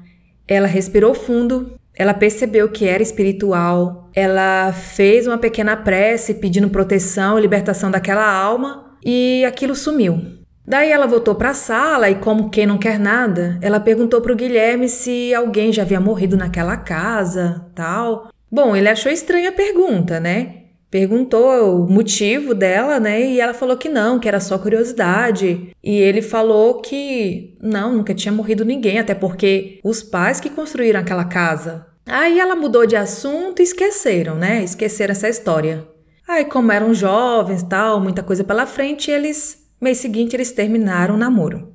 Ela 0.47 0.67
respirou 0.67 1.13
fundo, 1.13 1.73
ela 1.95 2.13
percebeu 2.13 2.69
que 2.69 2.85
era 2.85 3.03
espiritual, 3.03 4.09
ela 4.15 4.73
fez 4.73 5.27
uma 5.27 5.37
pequena 5.37 5.77
prece 5.77 6.33
pedindo 6.35 6.69
proteção 6.69 7.37
e 7.37 7.41
libertação 7.41 7.91
daquela 7.91 8.25
alma 8.25 8.82
e 9.05 9.43
aquilo 9.45 9.75
sumiu. 9.75 10.21
Daí 10.65 10.91
ela 10.91 11.05
voltou 11.05 11.35
para 11.35 11.49
a 11.49 11.53
sala 11.53 12.09
e, 12.09 12.15
como 12.15 12.49
quem 12.49 12.65
não 12.65 12.77
quer 12.77 12.97
nada, 12.97 13.57
ela 13.61 13.79
perguntou 13.79 14.21
para 14.21 14.31
o 14.31 14.35
Guilherme 14.35 14.87
se 14.87 15.33
alguém 15.33 15.73
já 15.73 15.81
havia 15.81 15.99
morrido 15.99 16.37
naquela 16.37 16.77
casa, 16.77 17.65
tal. 17.75 18.29
Bom, 18.49 18.75
ele 18.75 18.87
achou 18.87 19.11
estranha 19.11 19.49
a 19.49 19.53
pergunta, 19.53 20.19
né? 20.19 20.63
perguntou 20.93 21.83
o 21.83 21.91
motivo 21.91 22.53
dela, 22.53 22.99
né? 22.99 23.19
E 23.19 23.41
ela 23.41 23.55
falou 23.55 23.75
que 23.75 23.89
não, 23.89 24.19
que 24.19 24.27
era 24.27 24.39
só 24.39 24.59
curiosidade. 24.59 25.71
E 25.83 25.95
ele 25.95 26.21
falou 26.21 26.81
que 26.81 27.57
não, 27.59 27.93
nunca 27.95 28.13
tinha 28.13 28.31
morrido 28.31 28.63
ninguém, 28.63 28.99
até 28.99 29.15
porque 29.15 29.79
os 29.83 30.03
pais 30.03 30.39
que 30.39 30.51
construíram 30.51 30.99
aquela 30.99 31.25
casa. 31.25 31.87
Aí 32.05 32.39
ela 32.39 32.55
mudou 32.55 32.85
de 32.85 32.95
assunto 32.95 33.59
e 33.59 33.63
esqueceram, 33.63 34.35
né? 34.35 34.63
Esqueceram 34.63 35.13
essa 35.13 35.27
história. 35.27 35.83
Aí, 36.27 36.45
como 36.45 36.71
eram 36.71 36.93
jovens, 36.93 37.63
tal, 37.63 37.99
muita 37.99 38.23
coisa 38.23 38.43
pela 38.43 38.65
frente, 38.65 39.11
eles, 39.11 39.67
mês 39.79 39.97
seguinte, 39.97 40.35
eles 40.35 40.51
terminaram 40.51 41.15
o 41.15 41.17
namoro. 41.17 41.73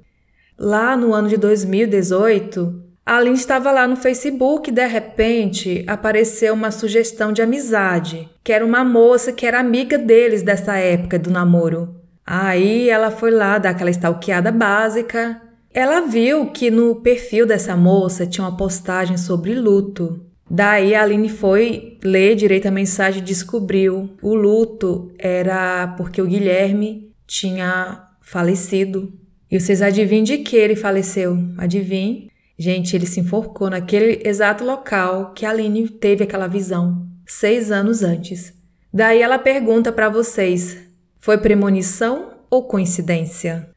Lá 0.59 0.97
no 0.97 1.13
ano 1.15 1.29
de 1.29 1.37
2018, 1.37 2.83
a 3.09 3.17
Aline 3.17 3.37
estava 3.37 3.73
lá 3.73 3.87
no 3.89 3.97
Facebook 3.97 4.69
e 4.69 4.73
de 4.73 4.87
repente 4.87 5.83
apareceu 5.87 6.53
uma 6.53 6.71
sugestão 6.71 7.33
de 7.33 7.41
amizade, 7.41 8.29
que 8.45 8.53
era 8.53 8.65
uma 8.65 8.85
moça 8.85 9.33
que 9.33 9.47
era 9.47 9.61
amiga 9.61 9.97
deles 9.97 10.43
dessa 10.43 10.77
época 10.77 11.19
do 11.19 11.31
namoro. 11.31 11.97
Aí 12.27 12.91
ela 12.91 13.11
foi 13.11 13.31
lá 13.31 13.57
dar 13.57 13.71
aquela 13.71 13.89
stalkeada 13.89 14.53
básica. 14.53 15.41
Ela 15.73 16.03
viu 16.03 16.51
que 16.51 16.71
no 16.71 16.97
perfil 16.97 17.47
dessa 17.47 17.75
moça 17.75 18.27
tinha 18.27 18.45
uma 18.45 18.55
postagem 18.55 19.17
sobre 19.17 19.55
luto. 19.55 20.28
Daí 20.51 20.95
a 20.95 21.03
Aline 21.03 21.29
foi 21.29 21.99
ler 22.03 22.35
direito 22.35 22.67
a 22.67 22.71
mensagem 22.71 23.21
e 23.21 23.25
descobriu. 23.25 24.11
O 24.23 24.35
luto 24.35 25.13
era 25.19 25.89
porque 25.97 26.23
o 26.23 26.27
Guilherme 26.27 27.13
tinha 27.27 28.05
falecido. 28.23 29.13
E 29.51 29.59
vocês 29.59 29.83
adivinham 29.83 30.25
de 30.25 30.39
que 30.39 30.57
ele 30.57 30.77
faleceu? 30.77 31.39
Adivinhem? 31.57 32.31
Gente, 32.59 32.97
ele 32.97 33.07
se 33.07 33.21
enforcou 33.21 33.71
naquele 33.71 34.21
exato 34.29 34.65
local 34.65 35.33
que 35.33 35.47
a 35.47 35.51
Aline 35.51 35.89
teve 35.89 36.25
aquela 36.25 36.49
visão, 36.49 37.07
seis 37.27 37.71
anos 37.71 38.03
antes. 38.03 38.53
Daí 38.93 39.23
ela 39.23 39.39
pergunta 39.39 39.93
para 39.93 40.09
vocês: 40.09 40.77
foi 41.19 41.39
premonição 41.39 42.33
ou 42.51 42.65
coincidência? 42.65 43.71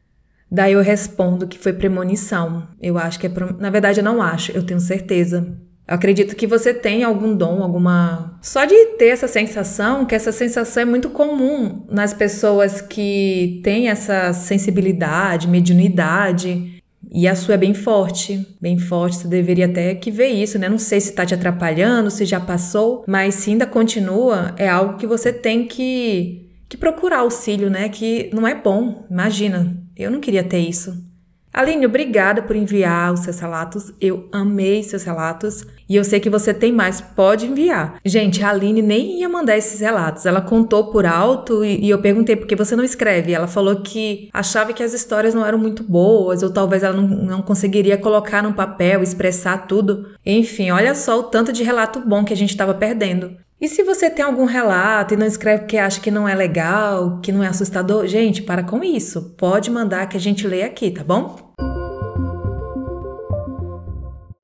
Daí 0.49 0.73
eu 0.73 0.81
respondo 0.81 1.47
que 1.47 1.59
foi 1.59 1.73
premonição. 1.73 2.67
Eu 2.81 2.97
acho 2.97 3.19
que 3.19 3.27
é. 3.27 3.31
Na 3.59 3.69
verdade, 3.69 3.99
eu 3.99 4.03
não 4.03 4.21
acho, 4.21 4.51
eu 4.51 4.63
tenho 4.63 4.79
certeza. 4.79 5.55
Eu 5.91 5.95
acredito 5.95 6.38
que 6.38 6.48
você 6.48 6.74
tem 6.74 7.03
algum 7.03 7.36
dom, 7.36 7.62
alguma. 7.62 8.39
Só 8.41 8.63
de 8.63 8.74
ter 8.98 9.07
essa 9.07 9.27
sensação, 9.27 10.05
que 10.05 10.15
essa 10.15 10.31
sensação 10.31 10.83
é 10.83 10.86
muito 10.86 11.10
comum 11.10 11.86
nas 11.91 12.13
pessoas 12.13 12.79
que 12.79 13.60
têm 13.62 13.89
essa 13.89 14.31
sensibilidade, 14.31 15.50
mediunidade. 15.50 16.81
E 17.12 17.27
a 17.27 17.36
sua 17.36 17.55
é 17.55 17.57
bem 17.57 17.74
forte, 17.74 18.48
bem 18.62 18.79
forte. 18.79 19.17
Você 19.17 19.27
deveria 19.27 19.65
até 19.65 19.93
que 19.93 20.10
ver 20.10 20.29
isso, 20.29 20.57
né? 20.57 20.69
Não 20.69 20.77
sei 20.77 21.01
se 21.01 21.12
tá 21.12 21.25
te 21.25 21.33
atrapalhando, 21.33 22.10
se 22.10 22.24
já 22.24 22.39
passou, 22.39 23.03
mas 23.05 23.36
se 23.36 23.51
ainda 23.51 23.65
continua, 23.65 24.55
é 24.55 24.69
algo 24.69 24.98
que 24.98 25.05
você 25.05 25.33
tem 25.33 25.67
que, 25.67 26.50
que 26.69 26.77
procurar 26.77 27.19
auxílio, 27.19 27.69
né? 27.69 27.89
Que 27.89 28.29
não 28.31 28.48
é 28.48 28.55
bom. 28.55 29.05
Imagina, 29.12 29.75
eu 29.98 30.10
não 30.10 30.21
queria 30.21 30.43
ter 30.45 30.60
isso. 30.60 31.10
Aline, 31.53 31.86
obrigada 31.86 32.41
por 32.41 32.55
enviar 32.55 33.12
os 33.12 33.22
seus 33.22 33.39
relatos. 33.39 33.93
Eu 34.00 34.27
amei 34.31 34.84
seus 34.84 35.03
relatos 35.03 35.65
e 35.88 35.98
eu 35.98 36.03
sei 36.03 36.20
que 36.20 36.29
você 36.29 36.53
tem 36.53 36.72
mais. 36.72 37.01
Pode 37.01 37.46
enviar. 37.46 38.00
Gente, 38.05 38.41
a 38.41 38.50
Aline 38.50 38.81
nem 38.81 39.20
ia 39.20 39.27
mandar 39.27 39.58
esses 39.58 39.81
relatos. 39.81 40.25
Ela 40.25 40.39
contou 40.39 40.91
por 40.91 41.05
alto 41.05 41.65
e, 41.65 41.86
e 41.86 41.89
eu 41.89 42.00
perguntei 42.00 42.38
por 42.38 42.48
que 42.48 42.55
você 42.55 42.75
não 42.75 42.84
escreve. 42.84 43.34
Ela 43.34 43.48
falou 43.48 43.81
que 43.81 44.29
achava 44.31 44.72
que 44.72 44.81
as 44.81 44.93
histórias 44.93 45.34
não 45.34 45.46
eram 45.46 45.58
muito 45.58 45.84
boas 45.84 46.41
ou 46.41 46.50
talvez 46.50 46.84
ela 46.84 46.96
não, 46.96 47.08
não 47.08 47.41
conseguiria 47.41 47.98
colocar 47.98 48.41
no 48.41 48.53
papel, 48.53 49.03
expressar 49.03 49.67
tudo. 49.67 50.08
Enfim, 50.25 50.72
olha 50.72 50.96
só 50.96 51.20
o 51.20 51.24
tanto 51.24 51.51
de 51.51 51.63
relato 51.63 52.00
bom 52.00 52.24
que 52.24 52.34
a 52.34 52.38
gente 52.38 52.51
estava 52.51 52.74
perdendo. 52.74 53.36
E 53.61 53.67
se 53.67 53.83
você 53.83 54.09
tem 54.09 54.25
algum 54.25 54.45
relato 54.45 55.13
e 55.13 55.17
não 55.17 55.27
escreve 55.27 55.59
porque 55.59 55.77
acha 55.77 56.01
que 56.01 56.09
não 56.09 56.27
é 56.27 56.33
legal, 56.33 57.19
que 57.21 57.31
não 57.31 57.43
é 57.43 57.47
assustador, 57.47 58.07
gente, 58.07 58.41
para 58.41 58.63
com 58.63 58.83
isso. 58.83 59.35
Pode 59.37 59.69
mandar 59.69 60.09
que 60.09 60.17
a 60.17 60.19
gente 60.19 60.47
lê 60.47 60.63
aqui, 60.63 60.89
tá 60.89 61.03
bom? 61.03 61.53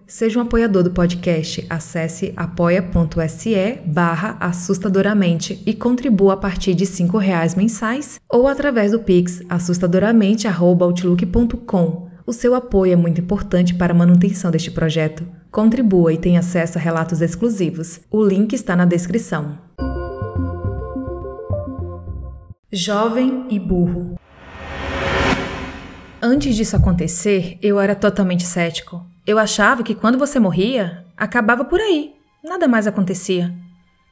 Seja 0.05 0.38
um 0.38 0.43
apoiador 0.43 0.83
do 0.83 0.91
podcast. 0.91 1.65
Acesse 1.67 2.31
apoia.se 2.38 3.79
barra 3.88 4.38
assustadoramente 4.39 5.63
e 5.65 5.74
contribua 5.74 6.36
a 6.36 6.38
partir 6.38 6.75
de 6.75 6.86
R$ 6.86 7.07
reais 7.19 7.55
mensais 7.55 8.19
ou 8.29 8.47
através 8.47 8.91
do 8.91 9.00
Pix 9.00 9.41
assustadoramente.outlook.com. 9.50 12.07
O 12.24 12.31
seu 12.31 12.53
apoio 12.53 12.93
é 12.93 12.95
muito 12.95 13.19
importante 13.19 13.74
para 13.74 13.93
a 13.93 13.97
manutenção 13.97 14.51
deste 14.51 14.69
projeto. 14.69 15.25
Contribua 15.51 16.13
e 16.13 16.18
tenha 16.18 16.39
acesso 16.39 16.77
a 16.77 16.82
relatos 16.82 17.22
exclusivos. 17.22 18.00
O 18.12 18.24
link 18.24 18.54
está 18.54 18.75
na 18.75 18.86
descrição. 18.86 19.58
Jovem 22.72 23.46
e 23.50 23.58
burro. 23.58 24.20
Antes 26.22 26.56
disso 26.56 26.75
acontecer, 26.75 27.58
eu 27.62 27.80
era 27.80 27.96
totalmente 27.96 28.44
cético. 28.44 29.06
Eu 29.25 29.39
achava 29.39 29.84
que 29.84 29.96
quando 29.96 30.18
você 30.18 30.39
morria, 30.39 31.06
acabava 31.16 31.63
por 31.63 31.80
aí. 31.80 32.16
Nada 32.44 32.68
mais 32.68 32.88
acontecia. 32.88 33.54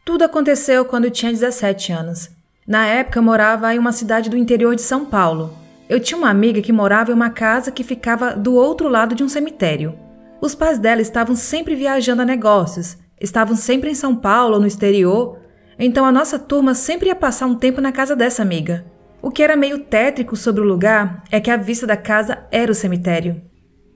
Tudo 0.06 0.24
aconteceu 0.24 0.86
quando 0.86 1.06
eu 1.06 1.12
tinha 1.12 1.32
17 1.32 1.92
anos. 1.92 2.30
Na 2.68 2.86
época, 2.86 3.20
eu 3.20 3.24
morava 3.24 3.74
em 3.74 3.80
uma 3.80 3.92
cidade 3.92 4.30
do 4.30 4.38
interior 4.38 4.76
de 4.76 4.82
São 4.82 5.06
Paulo. 5.06 5.54
Eu 5.90 6.00
tinha 6.00 6.18
uma 6.18 6.30
amiga 6.30 6.62
que 6.62 6.72
morava 6.72 7.12
em 7.12 7.14
uma 7.14 7.30
casa 7.30 7.72
que 7.72 7.84
ficava 7.84 8.36
do 8.36 8.56
outro 8.56 8.88
lado 8.88 9.14
de 9.14 9.24
um 9.24 9.30
cemitério. 9.30 10.05
Os 10.42 10.54
pais 10.54 10.78
dela 10.78 11.02
estavam 11.02 11.36
sempre 11.36 11.76
viajando 11.76 12.22
a 12.22 12.26
negócios, 12.26 12.98
estavam 13.20 13.56
sempre 13.56 13.90
em 13.90 13.96
São 13.96 14.16
Paulo 14.16 14.56
ou 14.56 14.60
no 14.60 14.68
exterior, 14.68 15.40
então 15.80 16.06
a 16.06 16.12
nossa 16.12 16.38
turma 16.38 16.74
sempre 16.74 17.08
ia 17.08 17.16
passar 17.16 17.46
um 17.46 17.56
tempo 17.56 17.82
na 17.82 17.92
casa 17.92 18.16
dessa 18.16 18.42
amiga. 18.42 18.86
O 19.22 19.32
que 19.32 19.42
era 19.42 19.56
meio 19.56 19.80
tétrico 19.80 20.36
sobre 20.36 20.62
o 20.62 20.66
lugar 20.66 21.24
é 21.32 21.40
que 21.40 21.50
a 21.50 21.58
vista 21.58 21.88
da 21.88 21.98
casa 21.98 22.46
era 22.52 22.72
o 22.72 22.76
cemitério. 22.76 23.42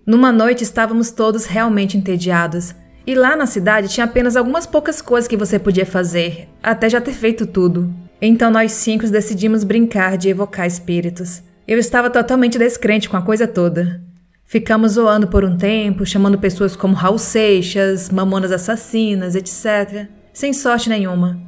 Numa 0.06 0.32
noite 0.32 0.64
estávamos 0.64 1.12
todos 1.12 1.46
realmente 1.46 1.98
entediados, 1.98 2.74
e 3.06 3.14
lá 3.16 3.36
na 3.36 3.46
cidade 3.46 3.90
tinha 3.90 4.06
apenas 4.06 4.36
algumas 4.36 4.66
poucas 4.66 5.02
coisas 5.02 5.28
que 5.28 5.38
você 5.38 5.60
podia 5.60 5.86
fazer, 5.86 6.50
até 6.62 6.90
já 6.90 7.00
ter 7.00 7.14
feito 7.14 7.46
tudo. 7.46 7.94
Então 8.22 8.52
nós 8.52 8.72
cinco 8.72 9.08
decidimos 9.08 9.64
brincar 9.64 10.18
de 10.18 10.30
evocar 10.30 10.66
espíritos. 10.68 11.44
Eu 11.68 11.78
estava 11.78 12.10
totalmente 12.10 12.58
descrente 12.58 13.08
com 13.08 13.16
a 13.16 13.22
coisa 13.22 13.48
toda. 13.48 14.04
Ficamos 14.50 14.94
zoando 14.94 15.28
por 15.28 15.46
um 15.46 15.56
tempo, 15.56 16.04
chamando 16.08 16.40
pessoas 16.40 16.76
como 16.76 16.96
Raul 16.96 17.20
Seixas, 17.20 18.10
Mamonas 18.10 18.52
Assassinas, 18.52 19.36
etc. 19.36 20.08
Sem 20.34 20.54
sorte 20.54 20.90
nenhuma. 20.90 21.40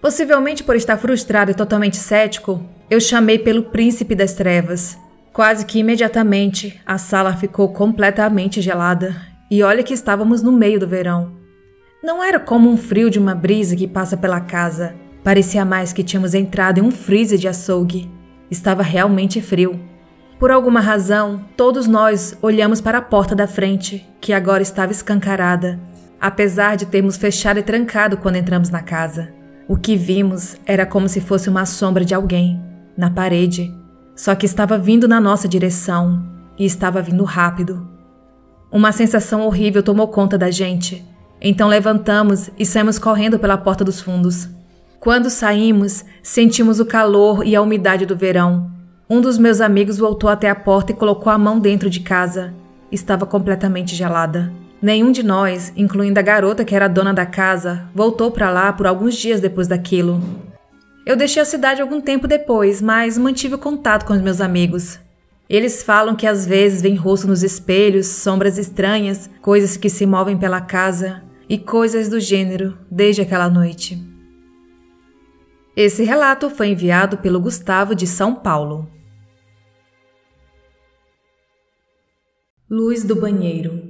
Possivelmente 0.00 0.64
por 0.64 0.74
estar 0.74 0.96
frustrado 0.96 1.50
e 1.50 1.54
totalmente 1.54 1.98
cético, 1.98 2.66
eu 2.88 2.98
chamei 2.98 3.38
pelo 3.38 3.64
Príncipe 3.64 4.14
das 4.14 4.32
Trevas. 4.32 4.96
Quase 5.34 5.66
que 5.66 5.80
imediatamente 5.80 6.80
a 6.86 6.96
sala 6.96 7.36
ficou 7.36 7.74
completamente 7.74 8.62
gelada, 8.62 9.14
e 9.50 9.62
olha 9.62 9.82
que 9.82 9.92
estávamos 9.92 10.40
no 10.40 10.50
meio 10.50 10.80
do 10.80 10.88
verão. 10.88 11.36
Não 12.02 12.24
era 12.24 12.40
como 12.40 12.70
um 12.70 12.78
frio 12.78 13.10
de 13.10 13.18
uma 13.18 13.34
brisa 13.34 13.76
que 13.76 13.86
passa 13.86 14.16
pela 14.16 14.40
casa. 14.40 14.94
Parecia 15.22 15.62
mais 15.62 15.92
que 15.92 16.02
tínhamos 16.02 16.32
entrado 16.32 16.78
em 16.78 16.82
um 16.82 16.90
freezer 16.90 17.38
de 17.38 17.48
açougue. 17.48 18.10
Estava 18.50 18.82
realmente 18.82 19.42
frio. 19.42 19.78
Por 20.38 20.50
alguma 20.50 20.80
razão, 20.80 21.40
todos 21.56 21.86
nós 21.86 22.36
olhamos 22.42 22.78
para 22.80 22.98
a 22.98 23.02
porta 23.02 23.34
da 23.34 23.46
frente, 23.46 24.06
que 24.20 24.34
agora 24.34 24.62
estava 24.62 24.92
escancarada, 24.92 25.80
apesar 26.20 26.76
de 26.76 26.84
termos 26.84 27.16
fechado 27.16 27.58
e 27.58 27.62
trancado 27.62 28.18
quando 28.18 28.36
entramos 28.36 28.68
na 28.68 28.82
casa. 28.82 29.32
O 29.66 29.78
que 29.78 29.96
vimos 29.96 30.56
era 30.66 30.84
como 30.84 31.08
se 31.08 31.22
fosse 31.22 31.48
uma 31.48 31.64
sombra 31.64 32.04
de 32.04 32.14
alguém, 32.14 32.62
na 32.94 33.10
parede, 33.10 33.74
só 34.14 34.34
que 34.34 34.44
estava 34.44 34.76
vindo 34.76 35.08
na 35.08 35.18
nossa 35.18 35.48
direção 35.48 36.22
e 36.58 36.66
estava 36.66 37.00
vindo 37.00 37.24
rápido. 37.24 37.88
Uma 38.70 38.92
sensação 38.92 39.40
horrível 39.40 39.82
tomou 39.82 40.08
conta 40.08 40.36
da 40.36 40.50
gente, 40.50 41.02
então 41.40 41.66
levantamos 41.66 42.50
e 42.58 42.66
saímos 42.66 42.98
correndo 42.98 43.38
pela 43.38 43.56
porta 43.56 43.82
dos 43.82 44.02
fundos. 44.02 44.50
Quando 45.00 45.30
saímos, 45.30 46.04
sentimos 46.22 46.78
o 46.78 46.84
calor 46.84 47.42
e 47.46 47.56
a 47.56 47.62
umidade 47.62 48.04
do 48.04 48.16
verão. 48.16 48.75
Um 49.08 49.20
dos 49.20 49.38
meus 49.38 49.60
amigos 49.60 49.98
voltou 49.98 50.28
até 50.28 50.50
a 50.50 50.54
porta 50.54 50.90
e 50.90 50.94
colocou 50.94 51.32
a 51.32 51.38
mão 51.38 51.60
dentro 51.60 51.88
de 51.88 52.00
casa. 52.00 52.52
Estava 52.90 53.24
completamente 53.24 53.94
gelada. 53.94 54.52
Nenhum 54.82 55.12
de 55.12 55.22
nós, 55.22 55.72
incluindo 55.76 56.18
a 56.18 56.22
garota 56.22 56.64
que 56.64 56.74
era 56.74 56.88
dona 56.88 57.14
da 57.14 57.24
casa, 57.24 57.88
voltou 57.94 58.32
para 58.32 58.50
lá 58.50 58.72
por 58.72 58.84
alguns 58.84 59.14
dias 59.14 59.40
depois 59.40 59.68
daquilo. 59.68 60.20
Eu 61.06 61.14
deixei 61.14 61.40
a 61.40 61.44
cidade 61.44 61.80
algum 61.80 62.00
tempo 62.00 62.26
depois, 62.26 62.82
mas 62.82 63.16
mantive 63.16 63.56
contato 63.56 64.04
com 64.04 64.12
os 64.12 64.20
meus 64.20 64.40
amigos. 64.40 64.98
Eles 65.48 65.84
falam 65.84 66.16
que 66.16 66.26
às 66.26 66.44
vezes 66.44 66.82
vem 66.82 66.96
rosto 66.96 67.28
nos 67.28 67.44
espelhos, 67.44 68.08
sombras 68.08 68.58
estranhas, 68.58 69.30
coisas 69.40 69.76
que 69.76 69.88
se 69.88 70.04
movem 70.04 70.36
pela 70.36 70.60
casa 70.60 71.22
e 71.48 71.56
coisas 71.56 72.08
do 72.08 72.18
gênero 72.18 72.76
desde 72.90 73.22
aquela 73.22 73.48
noite. 73.48 74.04
Esse 75.76 76.02
relato 76.02 76.50
foi 76.50 76.70
enviado 76.70 77.18
pelo 77.18 77.38
Gustavo 77.38 77.94
de 77.94 78.08
São 78.08 78.34
Paulo. 78.34 78.95
Luz 82.68 83.04
do 83.04 83.14
banheiro. 83.14 83.80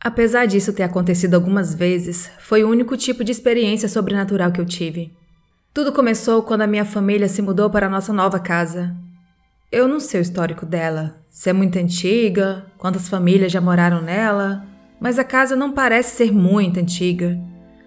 Apesar 0.00 0.46
disso 0.46 0.72
ter 0.72 0.82
acontecido 0.82 1.34
algumas 1.34 1.74
vezes, 1.74 2.30
foi 2.38 2.64
o 2.64 2.70
único 2.70 2.96
tipo 2.96 3.22
de 3.22 3.30
experiência 3.30 3.86
sobrenatural 3.86 4.50
que 4.50 4.58
eu 4.58 4.64
tive. 4.64 5.12
Tudo 5.74 5.92
começou 5.92 6.42
quando 6.42 6.62
a 6.62 6.66
minha 6.66 6.86
família 6.86 7.28
se 7.28 7.42
mudou 7.42 7.68
para 7.68 7.86
a 7.86 7.90
nossa 7.90 8.14
nova 8.14 8.40
casa. 8.40 8.96
Eu 9.70 9.86
não 9.86 10.00
sei 10.00 10.20
o 10.20 10.22
histórico 10.22 10.64
dela, 10.64 11.20
se 11.28 11.50
é 11.50 11.52
muito 11.52 11.78
antiga, 11.78 12.64
quantas 12.78 13.10
famílias 13.10 13.52
já 13.52 13.60
moraram 13.60 14.00
nela, 14.00 14.64
mas 14.98 15.18
a 15.18 15.24
casa 15.24 15.54
não 15.54 15.72
parece 15.72 16.16
ser 16.16 16.32
muito 16.32 16.80
antiga. 16.80 17.38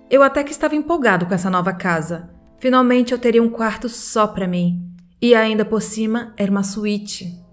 Eu 0.07 0.21
até 0.21 0.43
que 0.43 0.51
estava 0.51 0.75
empolgado 0.75 1.25
com 1.25 1.33
essa 1.33 1.49
nova 1.49 1.73
casa. 1.73 2.29
Finalmente 2.59 3.11
eu 3.11 3.17
teria 3.17 3.41
um 3.41 3.49
quarto 3.49 3.89
só 3.89 4.27
para 4.27 4.47
mim. 4.47 4.87
E 5.19 5.33
ainda 5.33 5.65
por 5.65 5.81
cima 5.81 6.31
era 6.37 6.51
uma 6.51 6.61
suíte. 6.61 7.43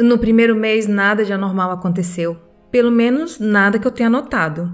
No 0.00 0.16
primeiro 0.16 0.56
mês 0.56 0.86
nada 0.86 1.22
de 1.22 1.34
anormal 1.34 1.70
aconteceu. 1.70 2.38
Pelo 2.70 2.90
menos 2.90 3.38
nada 3.38 3.78
que 3.78 3.86
eu 3.86 3.90
tenha 3.90 4.08
notado. 4.08 4.72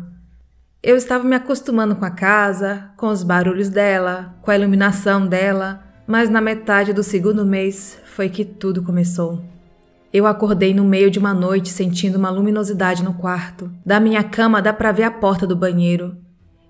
Eu 0.81 0.97
estava 0.97 1.25
me 1.25 1.35
acostumando 1.35 1.97
com 1.97 2.05
a 2.05 2.11
casa, 2.11 2.91
com 2.97 3.09
os 3.09 3.25
barulhos 3.25 3.69
dela, 3.69 4.37
com 4.41 4.53
a 4.53 4.57
iluminação 4.57 5.27
dela, 5.27 5.83
mas 6.07 6.31
na 6.31 6.41
metade 6.41 6.93
do 6.93 7.03
segundo 7.03 7.45
mês 7.45 7.99
foi 8.05 8.29
que 8.29 8.45
tudo 8.45 8.81
começou. 8.81 9.43
Eu 10.13 10.25
acordei 10.25 10.73
no 10.73 10.85
meio 10.85 11.11
de 11.11 11.19
uma 11.19 11.35
noite 11.35 11.69
sentindo 11.69 12.17
uma 12.17 12.31
luminosidade 12.31 13.03
no 13.03 13.15
quarto. 13.15 13.73
Da 13.85 13.99
minha 13.99 14.23
cama 14.23 14.63
dá 14.63 14.73
para 14.73 14.93
ver 14.93 15.03
a 15.03 15.11
porta 15.11 15.49
do 15.49 15.57
banheiro. 15.57 16.17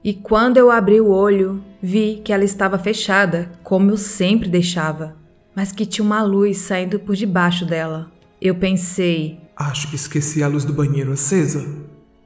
E 0.03 0.15
quando 0.15 0.57
eu 0.57 0.71
abri 0.71 1.03
o 1.03 1.11
olho, 1.11 1.63
vi 1.83 2.23
que 2.25 2.33
ela 2.33 2.45
estava 2.45 2.79
fechada, 2.79 3.51
como 3.63 3.91
eu 3.91 3.99
sempre 3.99 4.49
deixava, 4.49 5.17
mas 5.55 5.71
que 5.71 5.85
tinha 5.85 6.05
uma 6.05 6.23
luz 6.23 6.57
saindo 6.59 6.99
por 6.99 7.15
debaixo 7.15 7.67
dela. 7.67 8.11
Eu 8.41 8.55
pensei, 8.55 9.41
Acho 9.59 9.89
que 9.89 9.97
esqueci 9.97 10.41
a 10.41 10.47
luz 10.47 10.65
do 10.65 10.73
banheiro 10.73 11.11
acesa. 11.11 11.67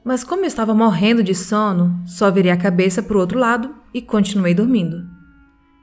Mas 0.03 0.23
como 0.23 0.43
eu 0.43 0.47
estava 0.47 0.71
morrendo 0.75 1.23
de 1.23 1.33
sono, 1.33 1.99
só 2.05 2.29
virei 2.29 2.51
a 2.51 2.57
cabeça 2.57 3.01
para 3.01 3.17
o 3.17 3.19
outro 3.19 3.39
lado 3.39 3.73
e 3.91 4.03
continuei 4.03 4.53
dormindo. 4.53 5.03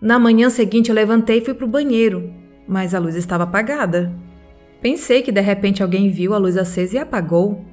Na 0.01 0.17
manhã 0.17 0.49
seguinte 0.49 0.91
eu 0.91 0.95
levantei 0.95 1.39
e 1.39 1.45
fui 1.45 1.55
para 1.55 1.65
o 1.65 1.69
banheiro, 1.69 2.33
mas 2.69 2.95
a 2.95 3.01
luz 3.01 3.17
estava 3.17 3.43
apagada. 3.43 4.15
Pensei 4.81 5.23
que 5.23 5.33
de 5.33 5.41
repente 5.41 5.83
alguém 5.83 6.09
viu 6.09 6.35
a 6.35 6.39
luz 6.39 6.57
acesa 6.57 6.95
e 6.95 6.99
apagou. 6.99 7.65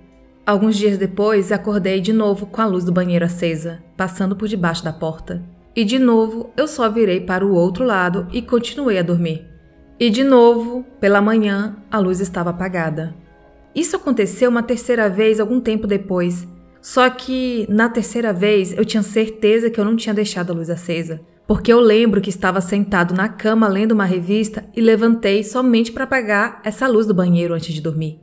Alguns 0.43 0.75
dias 0.75 0.97
depois, 0.97 1.51
acordei 1.51 2.01
de 2.01 2.11
novo 2.11 2.47
com 2.47 2.61
a 2.61 2.65
luz 2.65 2.83
do 2.83 2.91
banheiro 2.91 3.25
acesa, 3.25 3.83
passando 3.95 4.35
por 4.35 4.47
debaixo 4.47 4.83
da 4.83 4.91
porta. 4.91 5.43
E 5.75 5.85
de 5.85 5.99
novo, 5.99 6.49
eu 6.57 6.67
só 6.67 6.89
virei 6.89 7.21
para 7.21 7.45
o 7.45 7.53
outro 7.53 7.85
lado 7.85 8.27
e 8.33 8.41
continuei 8.41 8.97
a 8.97 9.03
dormir. 9.03 9.46
E 9.99 10.11
de 10.11 10.23
novo, 10.23 10.85
pela 10.99 11.21
manhã, 11.21 11.75
a 11.89 11.97
luz 11.97 12.19
estava 12.19 12.51
apagada. 12.51 13.15
Isso 13.73 13.95
aconteceu 13.95 14.49
uma 14.49 14.61
terceira 14.61 15.09
vez 15.09 15.39
algum 15.39 15.59
tempo 15.59 15.87
depois. 15.87 16.47
Só 16.79 17.09
que 17.09 17.65
na 17.67 17.89
terceira 17.89 18.31
vez 18.31 18.77
eu 18.77 18.85
tinha 18.85 19.01
certeza 19.01 19.71
que 19.71 19.79
eu 19.79 19.85
não 19.85 19.95
tinha 19.95 20.13
deixado 20.13 20.51
a 20.51 20.55
luz 20.55 20.69
acesa, 20.69 21.19
porque 21.47 21.73
eu 21.73 21.79
lembro 21.79 22.21
que 22.21 22.29
estava 22.29 22.61
sentado 22.61 23.15
na 23.15 23.27
cama 23.27 23.67
lendo 23.67 23.93
uma 23.93 24.05
revista 24.05 24.65
e 24.75 24.81
levantei 24.81 25.43
somente 25.43 25.91
para 25.91 26.03
apagar 26.03 26.61
essa 26.63 26.87
luz 26.87 27.07
do 27.07 27.13
banheiro 27.13 27.55
antes 27.55 27.73
de 27.73 27.81
dormir. 27.81 28.19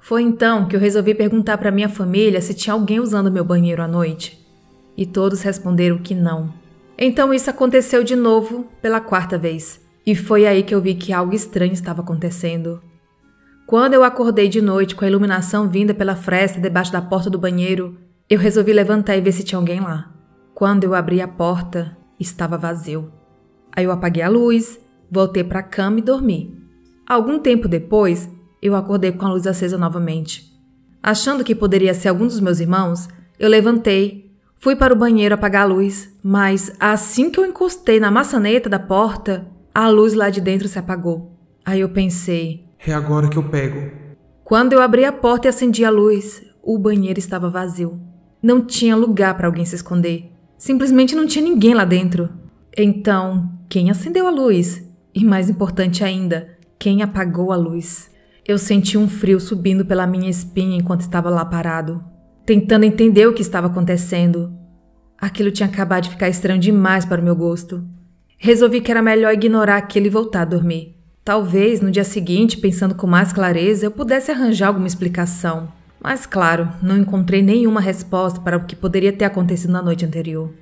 Foi 0.00 0.22
então 0.22 0.68
que 0.68 0.76
eu 0.76 0.80
resolvi 0.80 1.14
perguntar 1.14 1.56
para 1.56 1.70
minha 1.70 1.88
família 1.88 2.42
se 2.42 2.52
tinha 2.52 2.74
alguém 2.74 3.00
usando 3.00 3.32
meu 3.32 3.44
banheiro 3.44 3.82
à 3.82 3.88
noite. 3.88 4.46
E 4.94 5.06
todos 5.06 5.40
responderam 5.40 5.96
que 5.96 6.14
não. 6.14 6.52
Então 6.98 7.32
isso 7.32 7.48
aconteceu 7.48 8.04
de 8.04 8.14
novo 8.14 8.66
pela 8.82 9.00
quarta 9.00 9.38
vez. 9.38 9.83
E 10.06 10.14
foi 10.14 10.46
aí 10.46 10.62
que 10.62 10.74
eu 10.74 10.80
vi 10.80 10.94
que 10.94 11.12
algo 11.12 11.34
estranho 11.34 11.72
estava 11.72 12.02
acontecendo. 12.02 12.82
Quando 13.66 13.94
eu 13.94 14.04
acordei 14.04 14.48
de 14.48 14.60
noite 14.60 14.94
com 14.94 15.04
a 15.04 15.08
iluminação 15.08 15.68
vinda 15.68 15.94
pela 15.94 16.14
fresta 16.14 16.60
debaixo 16.60 16.92
da 16.92 17.00
porta 17.00 17.30
do 17.30 17.38
banheiro, 17.38 17.96
eu 18.28 18.38
resolvi 18.38 18.72
levantar 18.72 19.16
e 19.16 19.22
ver 19.22 19.32
se 19.32 19.42
tinha 19.42 19.58
alguém 19.58 19.80
lá. 19.80 20.12
Quando 20.54 20.84
eu 20.84 20.94
abri 20.94 21.20
a 21.20 21.28
porta, 21.28 21.96
estava 22.20 22.58
vazio. 22.58 23.10
Aí 23.74 23.84
eu 23.84 23.90
apaguei 23.90 24.22
a 24.22 24.28
luz, 24.28 24.78
voltei 25.10 25.42
para 25.42 25.60
a 25.60 25.64
cama 25.64 25.98
e 25.98 26.02
dormi. 26.02 26.54
Algum 27.06 27.38
tempo 27.38 27.66
depois, 27.66 28.28
eu 28.62 28.74
acordei 28.74 29.12
com 29.12 29.26
a 29.26 29.32
luz 29.32 29.46
acesa 29.46 29.78
novamente. 29.78 30.52
Achando 31.02 31.44
que 31.44 31.54
poderia 31.54 31.92
ser 31.94 32.08
algum 32.08 32.26
dos 32.26 32.40
meus 32.40 32.60
irmãos, 32.60 33.08
eu 33.38 33.48
levantei, 33.48 34.30
fui 34.56 34.76
para 34.76 34.92
o 34.94 34.96
banheiro 34.96 35.34
apagar 35.34 35.62
a 35.62 35.66
luz, 35.66 36.10
mas 36.22 36.74
assim 36.78 37.30
que 37.30 37.38
eu 37.38 37.44
encostei 37.44 37.98
na 37.98 38.10
maçaneta 38.10 38.68
da 38.68 38.78
porta, 38.78 39.46
a 39.74 39.88
luz 39.88 40.14
lá 40.14 40.30
de 40.30 40.40
dentro 40.40 40.68
se 40.68 40.78
apagou. 40.78 41.36
Aí 41.64 41.80
eu 41.80 41.88
pensei, 41.88 42.68
é 42.86 42.92
agora 42.92 43.28
que 43.28 43.36
eu 43.36 43.42
pego. 43.42 43.90
Quando 44.44 44.72
eu 44.72 44.80
abri 44.80 45.04
a 45.04 45.12
porta 45.12 45.48
e 45.48 45.50
acendi 45.50 45.84
a 45.84 45.90
luz, 45.90 46.42
o 46.62 46.78
banheiro 46.78 47.18
estava 47.18 47.50
vazio. 47.50 48.00
Não 48.40 48.64
tinha 48.64 48.94
lugar 48.94 49.36
para 49.36 49.48
alguém 49.48 49.64
se 49.64 49.74
esconder. 49.74 50.30
Simplesmente 50.56 51.16
não 51.16 51.26
tinha 51.26 51.44
ninguém 51.44 51.74
lá 51.74 51.84
dentro. 51.84 52.28
Então, 52.76 53.50
quem 53.68 53.90
acendeu 53.90 54.28
a 54.28 54.30
luz? 54.30 54.84
E 55.12 55.24
mais 55.24 55.50
importante 55.50 56.04
ainda, 56.04 56.56
quem 56.78 57.02
apagou 57.02 57.50
a 57.50 57.56
luz? 57.56 58.10
Eu 58.46 58.58
senti 58.58 58.96
um 58.96 59.08
frio 59.08 59.40
subindo 59.40 59.84
pela 59.84 60.06
minha 60.06 60.30
espinha 60.30 60.76
enquanto 60.76 61.00
estava 61.00 61.30
lá 61.30 61.44
parado, 61.44 62.04
tentando 62.46 62.84
entender 62.84 63.26
o 63.26 63.32
que 63.32 63.42
estava 63.42 63.66
acontecendo. 63.66 64.52
Aquilo 65.18 65.50
tinha 65.50 65.68
acabado 65.68 66.04
de 66.04 66.10
ficar 66.10 66.28
estranho 66.28 66.60
demais 66.60 67.04
para 67.04 67.20
o 67.20 67.24
meu 67.24 67.34
gosto. 67.34 67.82
Resolvi 68.44 68.82
que 68.82 68.90
era 68.90 69.00
melhor 69.00 69.32
ignorar 69.32 69.78
aquilo 69.78 70.04
e 70.04 70.10
voltar 70.10 70.42
a 70.42 70.44
dormir. 70.44 70.94
Talvez 71.24 71.80
no 71.80 71.90
dia 71.90 72.04
seguinte, 72.04 72.58
pensando 72.58 72.94
com 72.94 73.06
mais 73.06 73.32
clareza, 73.32 73.86
eu 73.86 73.90
pudesse 73.90 74.30
arranjar 74.30 74.66
alguma 74.66 74.86
explicação. 74.86 75.72
Mas, 75.98 76.26
claro, 76.26 76.70
não 76.82 76.98
encontrei 76.98 77.40
nenhuma 77.40 77.80
resposta 77.80 78.38
para 78.40 78.58
o 78.58 78.66
que 78.66 78.76
poderia 78.76 79.14
ter 79.14 79.24
acontecido 79.24 79.70
na 79.70 79.80
noite 79.80 80.04
anterior. 80.04 80.52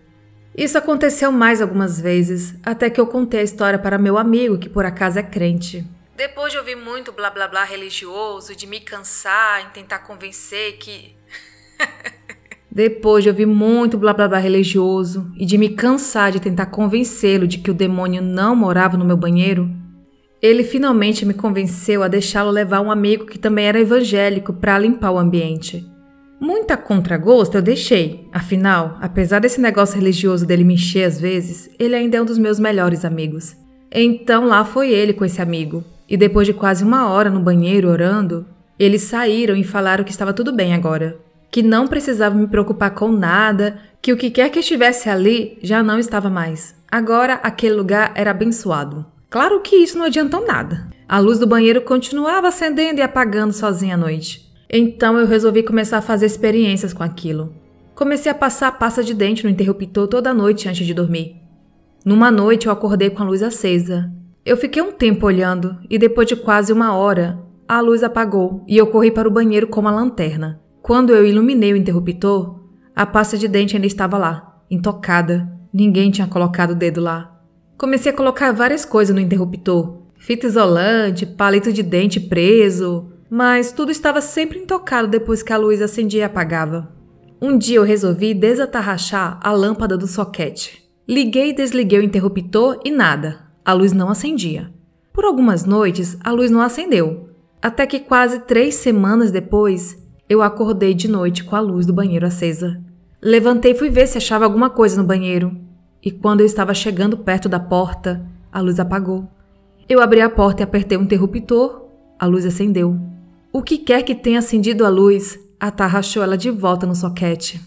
Isso 0.56 0.78
aconteceu 0.78 1.32
mais 1.32 1.60
algumas 1.60 2.00
vezes, 2.00 2.54
até 2.62 2.88
que 2.88 3.00
eu 3.00 3.06
contei 3.08 3.40
a 3.40 3.42
história 3.42 3.80
para 3.80 3.98
meu 3.98 4.16
amigo, 4.16 4.58
que 4.58 4.68
por 4.68 4.86
acaso 4.86 5.18
é 5.18 5.22
crente. 5.24 5.84
Depois 6.16 6.52
de 6.52 6.58
ouvir 6.58 6.76
muito 6.76 7.10
blá 7.10 7.30
blá 7.30 7.48
blá 7.48 7.64
religioso, 7.64 8.54
de 8.54 8.64
me 8.64 8.78
cansar 8.78 9.60
em 9.60 9.70
tentar 9.70 9.98
convencer 9.98 10.78
que. 10.78 11.16
Depois 12.74 13.22
de 13.22 13.28
ouvir 13.28 13.44
muito 13.44 13.98
blá 13.98 14.14
blá 14.14 14.26
blá 14.26 14.38
religioso 14.38 15.30
e 15.36 15.44
de 15.44 15.58
me 15.58 15.68
cansar 15.68 16.32
de 16.32 16.40
tentar 16.40 16.66
convencê-lo 16.66 17.46
de 17.46 17.58
que 17.58 17.70
o 17.70 17.74
demônio 17.74 18.22
não 18.22 18.56
morava 18.56 18.96
no 18.96 19.04
meu 19.04 19.16
banheiro, 19.16 19.70
ele 20.40 20.64
finalmente 20.64 21.26
me 21.26 21.34
convenceu 21.34 22.02
a 22.02 22.08
deixá-lo 22.08 22.50
levar 22.50 22.80
um 22.80 22.90
amigo 22.90 23.26
que 23.26 23.38
também 23.38 23.66
era 23.66 23.78
evangélico 23.78 24.54
para 24.54 24.78
limpar 24.78 25.10
o 25.10 25.18
ambiente. 25.18 25.86
Muita 26.40 26.74
contragosto 26.74 27.58
eu 27.58 27.62
deixei, 27.62 28.26
afinal, 28.32 28.96
apesar 29.02 29.38
desse 29.38 29.60
negócio 29.60 29.98
religioso 29.98 30.46
dele 30.46 30.64
me 30.64 30.74
encher 30.74 31.04
às 31.04 31.20
vezes, 31.20 31.68
ele 31.78 31.94
ainda 31.94 32.16
é 32.16 32.22
um 32.22 32.24
dos 32.24 32.38
meus 32.38 32.58
melhores 32.58 33.04
amigos. 33.04 33.54
Então 33.92 34.46
lá 34.46 34.64
foi 34.64 34.90
ele 34.90 35.12
com 35.12 35.26
esse 35.26 35.42
amigo, 35.42 35.84
e 36.08 36.16
depois 36.16 36.46
de 36.46 36.54
quase 36.54 36.82
uma 36.82 37.10
hora 37.10 37.28
no 37.28 37.38
banheiro 37.38 37.90
orando, 37.90 38.46
eles 38.78 39.02
saíram 39.02 39.54
e 39.54 39.62
falaram 39.62 40.02
que 40.02 40.10
estava 40.10 40.32
tudo 40.32 40.54
bem 40.54 40.72
agora, 40.72 41.18
que 41.52 41.62
não 41.62 41.86
precisava 41.86 42.34
me 42.34 42.48
preocupar 42.48 42.92
com 42.92 43.12
nada, 43.12 43.78
que 44.00 44.10
o 44.10 44.16
que 44.16 44.30
quer 44.30 44.48
que 44.48 44.60
estivesse 44.60 45.10
ali 45.10 45.58
já 45.62 45.82
não 45.82 45.98
estava 45.98 46.30
mais. 46.30 46.74
Agora 46.90 47.34
aquele 47.34 47.74
lugar 47.74 48.10
era 48.14 48.30
abençoado. 48.30 49.04
Claro 49.28 49.60
que 49.60 49.76
isso 49.76 49.98
não 49.98 50.06
adiantou 50.06 50.46
nada. 50.46 50.88
A 51.06 51.18
luz 51.18 51.38
do 51.38 51.46
banheiro 51.46 51.82
continuava 51.82 52.48
acendendo 52.48 53.00
e 53.00 53.02
apagando 53.02 53.52
sozinha 53.52 53.94
à 53.94 53.98
noite. 53.98 54.50
Então 54.68 55.18
eu 55.18 55.26
resolvi 55.26 55.62
começar 55.62 55.98
a 55.98 56.02
fazer 56.02 56.24
experiências 56.24 56.94
com 56.94 57.02
aquilo. 57.02 57.54
Comecei 57.94 58.32
a 58.32 58.34
passar 58.34 58.68
a 58.68 58.72
pasta 58.72 59.04
de 59.04 59.12
dente 59.12 59.44
no 59.44 59.50
interruptor 59.50 60.08
toda 60.08 60.32
noite 60.32 60.70
antes 60.70 60.86
de 60.86 60.94
dormir. 60.94 61.36
Numa 62.02 62.30
noite 62.30 62.66
eu 62.66 62.72
acordei 62.72 63.10
com 63.10 63.22
a 63.22 63.26
luz 63.26 63.42
acesa. 63.42 64.10
Eu 64.42 64.56
fiquei 64.56 64.80
um 64.80 64.90
tempo 64.90 65.26
olhando 65.26 65.78
e 65.90 65.98
depois 65.98 66.26
de 66.26 66.34
quase 66.34 66.72
uma 66.72 66.94
hora, 66.94 67.38
a 67.68 67.78
luz 67.82 68.02
apagou 68.02 68.64
e 68.66 68.78
eu 68.78 68.86
corri 68.86 69.10
para 69.10 69.28
o 69.28 69.30
banheiro 69.30 69.66
com 69.66 69.80
uma 69.80 69.90
lanterna. 69.90 70.61
Quando 70.82 71.14
eu 71.14 71.24
iluminei 71.24 71.72
o 71.72 71.76
interruptor, 71.76 72.58
a 72.94 73.06
pasta 73.06 73.38
de 73.38 73.46
dente 73.46 73.76
ainda 73.76 73.86
estava 73.86 74.18
lá, 74.18 74.60
intocada. 74.68 75.48
Ninguém 75.72 76.10
tinha 76.10 76.26
colocado 76.26 76.72
o 76.72 76.74
dedo 76.74 77.00
lá. 77.00 77.40
Comecei 77.78 78.10
a 78.10 78.14
colocar 78.14 78.50
várias 78.50 78.84
coisas 78.84 79.14
no 79.14 79.20
interruptor: 79.20 80.02
fita 80.18 80.48
isolante, 80.48 81.24
palito 81.24 81.72
de 81.72 81.84
dente 81.84 82.18
preso, 82.18 83.12
mas 83.30 83.70
tudo 83.70 83.92
estava 83.92 84.20
sempre 84.20 84.58
intocado 84.58 85.06
depois 85.06 85.40
que 85.40 85.52
a 85.52 85.56
luz 85.56 85.80
acendia 85.80 86.22
e 86.22 86.24
apagava. 86.24 86.88
Um 87.40 87.56
dia 87.56 87.76
eu 87.76 87.84
resolvi 87.84 88.34
desatarrachar 88.34 89.38
a 89.40 89.52
lâmpada 89.52 89.96
do 89.96 90.08
soquete. 90.08 90.82
Liguei 91.08 91.50
e 91.50 91.54
desliguei 91.54 92.00
o 92.00 92.04
interruptor 92.04 92.80
e 92.84 92.90
nada. 92.90 93.46
A 93.64 93.72
luz 93.72 93.92
não 93.92 94.08
acendia. 94.08 94.72
Por 95.12 95.24
algumas 95.24 95.64
noites, 95.64 96.18
a 96.24 96.32
luz 96.32 96.50
não 96.50 96.60
acendeu, 96.60 97.28
até 97.60 97.86
que 97.86 98.00
quase 98.00 98.40
três 98.40 98.74
semanas 98.74 99.30
depois, 99.30 100.01
eu 100.32 100.42
acordei 100.42 100.94
de 100.94 101.08
noite 101.08 101.44
com 101.44 101.54
a 101.54 101.60
luz 101.60 101.84
do 101.84 101.92
banheiro 101.92 102.26
acesa. 102.26 102.80
Levantei 103.20 103.72
e 103.72 103.74
fui 103.74 103.90
ver 103.90 104.06
se 104.06 104.16
achava 104.16 104.44
alguma 104.44 104.70
coisa 104.70 104.96
no 104.96 105.06
banheiro, 105.06 105.54
e 106.02 106.10
quando 106.10 106.40
eu 106.40 106.46
estava 106.46 106.72
chegando 106.72 107.18
perto 107.18 107.48
da 107.48 107.60
porta, 107.60 108.24
a 108.50 108.60
luz 108.60 108.80
apagou. 108.80 109.28
Eu 109.88 110.00
abri 110.00 110.20
a 110.20 110.30
porta 110.30 110.62
e 110.62 110.64
apertei 110.64 110.96
o 110.96 111.02
interruptor, 111.02 111.86
a 112.18 112.26
luz 112.26 112.46
acendeu. 112.46 112.98
O 113.52 113.62
que 113.62 113.76
quer 113.76 114.02
que 114.02 114.14
tenha 114.14 114.38
acendido 114.38 114.86
a 114.86 114.88
luz, 114.88 115.38
a 115.60 115.70
Tá 115.70 115.84
achou 115.86 116.22
ela 116.22 116.36
de 116.36 116.50
volta 116.50 116.86
no 116.86 116.94
soquete. 116.94 117.60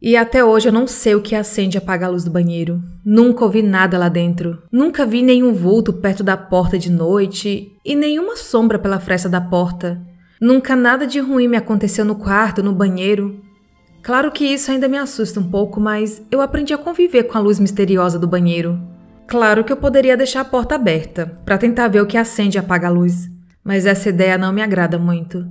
E 0.00 0.16
até 0.16 0.44
hoje 0.44 0.68
eu 0.68 0.72
não 0.72 0.86
sei 0.86 1.16
o 1.16 1.20
que 1.20 1.34
acende 1.34 1.76
e 1.76 1.78
apaga 1.78 2.06
a 2.06 2.08
luz 2.08 2.22
do 2.22 2.30
banheiro. 2.30 2.80
Nunca 3.04 3.44
ouvi 3.44 3.60
nada 3.60 3.98
lá 3.98 4.08
dentro. 4.08 4.62
Nunca 4.70 5.04
vi 5.04 5.22
nenhum 5.22 5.52
vulto 5.52 5.92
perto 5.92 6.22
da 6.22 6.36
porta 6.36 6.78
de 6.78 6.90
noite 6.90 7.72
e 7.84 7.96
nenhuma 7.96 8.36
sombra 8.36 8.78
pela 8.78 9.00
fresta 9.00 9.28
da 9.28 9.40
porta. 9.40 10.00
Nunca 10.40 10.76
nada 10.76 11.06
de 11.06 11.18
ruim 11.18 11.48
me 11.48 11.56
aconteceu 11.56 12.04
no 12.04 12.14
quarto, 12.14 12.62
no 12.62 12.72
banheiro. 12.72 13.42
Claro 14.02 14.30
que 14.30 14.44
isso 14.44 14.70
ainda 14.70 14.88
me 14.88 14.96
assusta 14.96 15.40
um 15.40 15.50
pouco, 15.50 15.80
mas 15.80 16.22
eu 16.30 16.40
aprendi 16.40 16.72
a 16.72 16.78
conviver 16.78 17.24
com 17.24 17.36
a 17.36 17.40
luz 17.40 17.58
misteriosa 17.58 18.18
do 18.18 18.28
banheiro. 18.28 18.80
Claro 19.26 19.64
que 19.64 19.72
eu 19.72 19.76
poderia 19.76 20.16
deixar 20.16 20.40
a 20.40 20.44
porta 20.44 20.76
aberta 20.76 21.26
para 21.44 21.58
tentar 21.58 21.88
ver 21.88 22.00
o 22.00 22.06
que 22.06 22.16
acende 22.16 22.56
e 22.56 22.60
apaga 22.60 22.86
a 22.86 22.90
luz, 22.90 23.28
mas 23.62 23.84
essa 23.84 24.08
ideia 24.08 24.38
não 24.38 24.52
me 24.52 24.62
agrada 24.62 24.98
muito. 24.98 25.46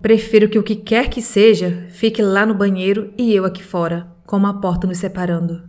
Prefiro 0.00 0.48
que 0.48 0.58
o 0.58 0.62
que 0.62 0.76
quer 0.76 1.10
que 1.10 1.20
seja 1.20 1.86
fique 1.90 2.22
lá 2.22 2.46
no 2.46 2.54
banheiro 2.54 3.12
e 3.18 3.34
eu 3.34 3.44
aqui 3.44 3.62
fora, 3.62 4.06
com 4.24 4.36
uma 4.36 4.60
porta 4.60 4.86
nos 4.86 4.98
separando. 4.98 5.68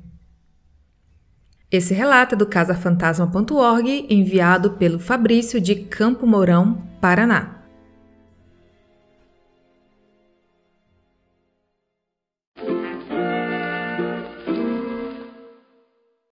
Esse 1.71 1.93
relato 1.93 2.35
é 2.35 2.37
do 2.37 2.45
casafantasma.org, 2.45 4.05
enviado 4.09 4.71
pelo 4.71 4.97
Fabrício 4.97 5.59
de 5.59 5.75
Campo 5.75 6.25
Mourão, 6.25 6.81
Paraná. 7.01 7.58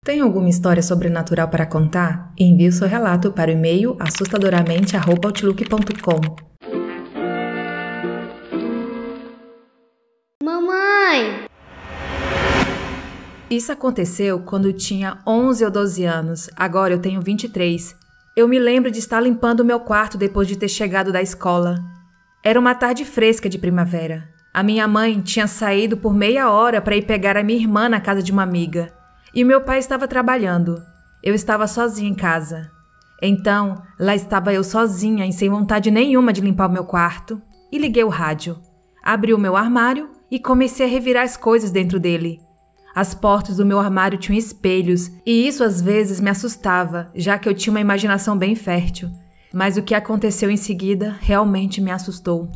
Tem 0.06 0.20
alguma 0.20 0.48
história 0.48 0.82
sobrenatural 0.84 1.48
para 1.48 1.66
contar? 1.66 2.32
Envie 2.38 2.68
o 2.68 2.72
seu 2.72 2.86
relato 2.86 3.32
para 3.32 3.50
o 3.50 3.54
e-mail 3.54 3.96
assustadoramente@outlook.com. 3.98 6.20
Isso 13.50 13.72
aconteceu 13.72 14.38
quando 14.38 14.68
eu 14.68 14.72
tinha 14.72 15.18
11 15.26 15.64
ou 15.64 15.72
12 15.72 16.04
anos, 16.04 16.48
agora 16.56 16.94
eu 16.94 17.00
tenho 17.00 17.20
23. 17.20 17.96
Eu 18.36 18.46
me 18.46 18.60
lembro 18.60 18.92
de 18.92 19.00
estar 19.00 19.20
limpando 19.20 19.58
o 19.60 19.64
meu 19.64 19.80
quarto 19.80 20.16
depois 20.16 20.46
de 20.46 20.56
ter 20.56 20.68
chegado 20.68 21.10
da 21.10 21.20
escola. 21.20 21.80
Era 22.44 22.60
uma 22.60 22.76
tarde 22.76 23.04
fresca 23.04 23.48
de 23.48 23.58
primavera. 23.58 24.28
A 24.54 24.62
minha 24.62 24.86
mãe 24.86 25.20
tinha 25.20 25.48
saído 25.48 25.96
por 25.96 26.14
meia 26.14 26.48
hora 26.48 26.80
para 26.80 26.96
ir 26.96 27.06
pegar 27.06 27.36
a 27.36 27.42
minha 27.42 27.58
irmã 27.58 27.88
na 27.88 28.00
casa 28.00 28.22
de 28.22 28.30
uma 28.30 28.44
amiga. 28.44 28.94
E 29.36 29.44
meu 29.44 29.60
pai 29.60 29.78
estava 29.78 30.08
trabalhando. 30.08 30.82
Eu 31.22 31.34
estava 31.34 31.66
sozinha 31.66 32.08
em 32.08 32.14
casa. 32.14 32.70
Então, 33.20 33.82
lá 34.00 34.14
estava 34.14 34.50
eu 34.50 34.64
sozinha 34.64 35.26
e 35.26 35.32
sem 35.32 35.50
vontade 35.50 35.90
nenhuma 35.90 36.32
de 36.32 36.40
limpar 36.40 36.70
o 36.70 36.72
meu 36.72 36.86
quarto. 36.86 37.42
E 37.70 37.76
liguei 37.76 38.02
o 38.02 38.08
rádio. 38.08 38.58
Abri 39.04 39.34
o 39.34 39.38
meu 39.38 39.54
armário 39.54 40.08
e 40.30 40.38
comecei 40.38 40.86
a 40.86 40.88
revirar 40.88 41.22
as 41.22 41.36
coisas 41.36 41.70
dentro 41.70 42.00
dele. 42.00 42.40
As 42.94 43.14
portas 43.14 43.58
do 43.58 43.66
meu 43.66 43.78
armário 43.78 44.16
tinham 44.16 44.38
espelhos, 44.38 45.10
e 45.26 45.46
isso 45.46 45.62
às 45.62 45.82
vezes 45.82 46.18
me 46.18 46.30
assustava, 46.30 47.10
já 47.14 47.38
que 47.38 47.46
eu 47.46 47.52
tinha 47.52 47.74
uma 47.74 47.80
imaginação 47.80 48.38
bem 48.38 48.54
fértil. 48.54 49.10
Mas 49.52 49.76
o 49.76 49.82
que 49.82 49.94
aconteceu 49.94 50.50
em 50.50 50.56
seguida 50.56 51.14
realmente 51.20 51.78
me 51.78 51.90
assustou. 51.90 52.48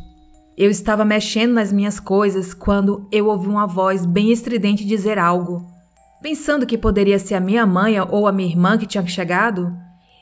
Eu 0.57 0.71
estava 0.71 1.05
mexendo 1.05 1.53
nas 1.53 1.71
minhas 1.71 1.99
coisas 1.99 2.55
quando 2.55 3.07
eu 3.11 3.27
ouvi 3.27 3.47
uma 3.47 3.67
voz 3.67 4.03
bem 4.03 4.31
estridente 4.31 4.83
dizer 4.83 5.19
algo. 5.19 5.70
Pensando 6.21 6.67
que 6.67 6.77
poderia 6.77 7.17
ser 7.17 7.33
a 7.33 7.39
minha 7.39 7.65
mãe 7.65 7.99
ou 7.99 8.27
a 8.27 8.31
minha 8.31 8.47
irmã 8.47 8.77
que 8.77 8.85
tinha 8.85 9.05
chegado, 9.07 9.75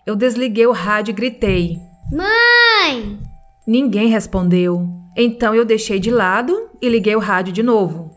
eu 0.06 0.16
desliguei 0.16 0.66
o 0.66 0.72
rádio 0.72 1.12
e 1.12 1.16
gritei: 1.16 1.78
Mãe! 2.12 3.20
Ninguém 3.68 4.08
respondeu. 4.08 4.88
Então 5.16 5.54
eu 5.54 5.66
deixei 5.66 6.00
de 6.00 6.10
lado 6.10 6.70
e 6.82 6.88
liguei 6.88 7.16
o 7.16 7.20
rádio 7.20 7.52
de 7.52 7.62
novo. 7.62 8.12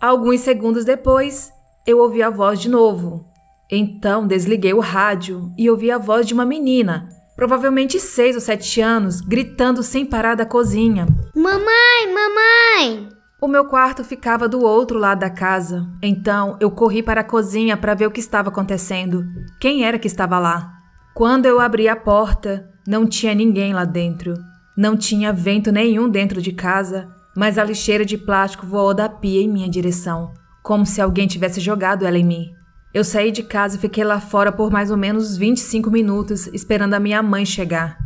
Alguns 0.00 0.40
segundos 0.40 0.84
depois, 0.84 1.52
eu 1.84 1.98
ouvi 1.98 2.22
a 2.22 2.30
voz 2.30 2.60
de 2.60 2.68
novo. 2.68 3.26
Então 3.70 4.26
desliguei 4.26 4.72
o 4.72 4.80
rádio 4.80 5.52
e 5.58 5.68
ouvi 5.68 5.90
a 5.90 5.98
voz 5.98 6.26
de 6.26 6.32
uma 6.32 6.46
menina, 6.46 7.08
provavelmente 7.34 7.98
seis 7.98 8.36
ou 8.36 8.40
sete 8.40 8.80
anos, 8.80 9.20
gritando 9.20 9.82
sem 9.82 10.06
parar 10.06 10.36
da 10.36 10.46
cozinha: 10.46 11.06
Mamãe, 11.34 12.14
mamãe! 12.14 13.19
O 13.40 13.48
meu 13.48 13.64
quarto 13.64 14.04
ficava 14.04 14.48
do 14.48 14.60
outro 14.60 14.98
lado 14.98 15.20
da 15.20 15.30
casa, 15.30 15.86
então 16.02 16.56
eu 16.60 16.70
corri 16.70 17.02
para 17.02 17.22
a 17.22 17.24
cozinha 17.24 17.76
para 17.76 17.94
ver 17.94 18.06
o 18.06 18.10
que 18.10 18.20
estava 18.20 18.50
acontecendo. 18.50 19.24
Quem 19.58 19.84
era 19.84 19.98
que 19.98 20.06
estava 20.06 20.38
lá? 20.38 20.72
Quando 21.14 21.46
eu 21.46 21.58
abri 21.58 21.88
a 21.88 21.96
porta, 21.96 22.68
não 22.86 23.06
tinha 23.06 23.34
ninguém 23.34 23.72
lá 23.72 23.84
dentro. 23.84 24.34
Não 24.76 24.96
tinha 24.96 25.32
vento 25.32 25.72
nenhum 25.72 26.08
dentro 26.08 26.40
de 26.40 26.52
casa 26.52 27.08
mas 27.34 27.58
a 27.58 27.64
lixeira 27.64 28.04
de 28.04 28.18
plástico 28.18 28.66
voou 28.66 28.92
da 28.92 29.08
pia 29.08 29.42
em 29.42 29.48
minha 29.48 29.68
direção, 29.68 30.32
como 30.62 30.84
se 30.84 31.00
alguém 31.00 31.26
tivesse 31.26 31.60
jogado 31.60 32.04
ela 32.04 32.18
em 32.18 32.24
mim. 32.24 32.50
Eu 32.92 33.04
saí 33.04 33.30
de 33.30 33.42
casa 33.42 33.76
e 33.76 33.80
fiquei 33.80 34.02
lá 34.02 34.20
fora 34.20 34.50
por 34.50 34.70
mais 34.70 34.90
ou 34.90 34.96
menos 34.96 35.36
25 35.36 35.90
minutos 35.90 36.48
esperando 36.48 36.94
a 36.94 37.00
minha 37.00 37.22
mãe 37.22 37.46
chegar. 37.46 37.96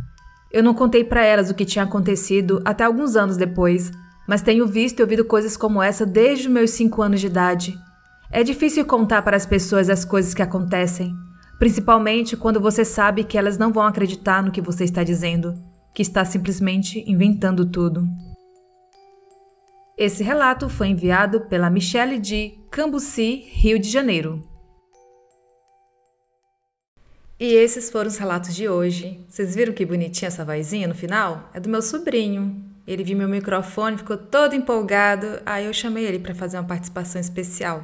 Eu 0.51 0.63
não 0.63 0.73
contei 0.73 1.03
para 1.03 1.25
elas 1.25 1.49
o 1.49 1.55
que 1.55 1.65
tinha 1.65 1.83
acontecido 1.83 2.61
até 2.63 2.83
alguns 2.83 3.15
anos 3.15 3.35
depois, 3.35 3.91
mas 4.27 4.41
tenho 4.41 4.67
visto 4.67 4.99
e 4.99 5.03
ouvido 5.03 5.25
coisas 5.25 5.55
como 5.55 5.81
essa 5.81 6.05
desde 6.05 6.49
meus 6.49 6.71
5 6.71 7.01
anos 7.01 7.21
de 7.21 7.27
idade. 7.27 7.77
É 8.31 8.43
difícil 8.43 8.85
contar 8.85 9.21
para 9.21 9.37
as 9.37 9.45
pessoas 9.45 9.89
as 9.89 10.03
coisas 10.03 10.33
que 10.33 10.41
acontecem, 10.41 11.13
principalmente 11.59 12.35
quando 12.35 12.59
você 12.59 12.83
sabe 12.83 13.23
que 13.23 13.37
elas 13.37 13.57
não 13.57 13.71
vão 13.71 13.83
acreditar 13.83 14.43
no 14.43 14.51
que 14.51 14.61
você 14.61 14.83
está 14.83 15.03
dizendo, 15.03 15.55
que 15.93 16.01
está 16.01 16.25
simplesmente 16.25 17.03
inventando 17.09 17.65
tudo. 17.65 18.07
Esse 19.97 20.23
relato 20.23 20.67
foi 20.67 20.87
enviado 20.87 21.41
pela 21.41 21.69
Michelle 21.69 22.19
de 22.19 22.59
Cambuci, 22.69 23.45
Rio 23.51 23.79
de 23.79 23.89
Janeiro. 23.89 24.43
E 27.39 27.53
esses 27.53 27.89
foram 27.89 28.09
os 28.09 28.17
relatos 28.17 28.53
de 28.55 28.67
hoje. 28.67 29.25
Vocês 29.29 29.55
viram 29.55 29.73
que 29.73 29.85
bonitinha 29.85 30.27
essa 30.27 30.43
vozinha 30.43 30.87
no 30.87 30.95
final? 30.95 31.49
É 31.53 31.59
do 31.59 31.69
meu 31.69 31.81
sobrinho. 31.81 32.64
Ele 32.87 33.03
viu 33.03 33.17
meu 33.17 33.27
microfone, 33.27 33.97
ficou 33.97 34.17
todo 34.17 34.55
empolgado, 34.55 35.39
aí 35.45 35.65
eu 35.65 35.73
chamei 35.73 36.05
ele 36.05 36.19
para 36.19 36.35
fazer 36.35 36.57
uma 36.57 36.67
participação 36.67 37.19
especial. 37.19 37.83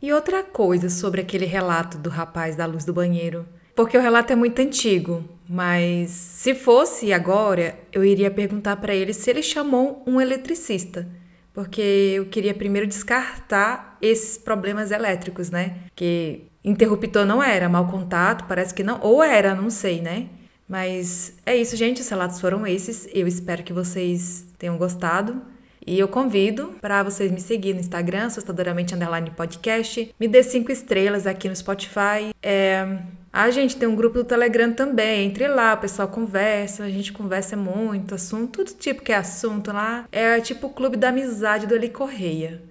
E 0.00 0.12
outra 0.12 0.42
coisa 0.42 0.88
sobre 0.88 1.20
aquele 1.20 1.46
relato 1.46 1.96
do 1.96 2.10
rapaz 2.10 2.56
da 2.56 2.66
luz 2.66 2.84
do 2.84 2.92
banheiro. 2.92 3.46
Porque 3.74 3.96
o 3.96 4.00
relato 4.00 4.32
é 4.32 4.36
muito 4.36 4.60
antigo, 4.60 5.24
mas 5.48 6.10
se 6.10 6.54
fosse 6.54 7.12
agora, 7.12 7.78
eu 7.92 8.04
iria 8.04 8.30
perguntar 8.30 8.76
para 8.76 8.94
ele 8.94 9.14
se 9.14 9.30
ele 9.30 9.42
chamou 9.42 10.02
um 10.06 10.20
eletricista 10.20 11.08
porque 11.52 11.80
eu 12.14 12.26
queria 12.26 12.54
primeiro 12.54 12.86
descartar 12.86 13.98
esses 14.00 14.38
problemas 14.38 14.90
elétricos, 14.90 15.50
né? 15.50 15.76
Que 15.94 16.44
interruptor 16.64 17.26
não 17.26 17.42
era, 17.42 17.68
mau 17.68 17.86
contato, 17.88 18.46
parece 18.46 18.72
que 18.72 18.82
não, 18.82 18.98
ou 19.02 19.22
era, 19.22 19.54
não 19.54 19.68
sei, 19.68 20.00
né? 20.00 20.28
Mas 20.72 21.34
é 21.44 21.54
isso, 21.54 21.76
gente. 21.76 22.00
Os 22.00 22.08
relatos 22.08 22.40
foram 22.40 22.66
esses. 22.66 23.06
Eu 23.12 23.28
espero 23.28 23.62
que 23.62 23.74
vocês 23.74 24.46
tenham 24.56 24.78
gostado. 24.78 25.42
E 25.86 25.98
eu 25.98 26.08
convido 26.08 26.74
para 26.80 27.02
vocês 27.02 27.30
me 27.30 27.42
seguir 27.42 27.74
no 27.74 27.80
Instagram, 27.80 28.24
assustadoramente 28.24 28.94
underline 28.94 29.30
podcast. 29.32 30.14
Me 30.18 30.26
dê 30.26 30.42
cinco 30.42 30.72
estrelas 30.72 31.26
aqui 31.26 31.46
no 31.46 31.54
Spotify. 31.54 32.34
É, 32.42 33.00
a 33.30 33.50
gente 33.50 33.76
tem 33.76 33.86
um 33.86 33.94
grupo 33.94 34.16
do 34.16 34.24
Telegram 34.24 34.72
também. 34.72 35.26
Entre 35.26 35.46
lá, 35.46 35.74
o 35.74 35.78
pessoal 35.78 36.08
conversa, 36.08 36.84
a 36.84 36.88
gente 36.88 37.12
conversa 37.12 37.54
muito, 37.54 38.14
assunto, 38.14 38.64
todo 38.64 38.74
tipo 38.74 39.02
que 39.02 39.12
é 39.12 39.16
assunto 39.16 39.72
lá. 39.72 40.06
É 40.10 40.40
tipo 40.40 40.68
o 40.68 40.70
clube 40.70 40.96
da 40.96 41.10
amizade 41.10 41.66
do 41.66 41.74
Eli 41.74 41.90
Correia. 41.90 42.62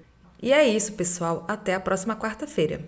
E 0.41 0.51
é 0.51 0.67
isso, 0.67 0.93
pessoal. 0.93 1.45
Até 1.47 1.75
a 1.75 1.79
próxima 1.79 2.15
quarta-feira. 2.15 2.81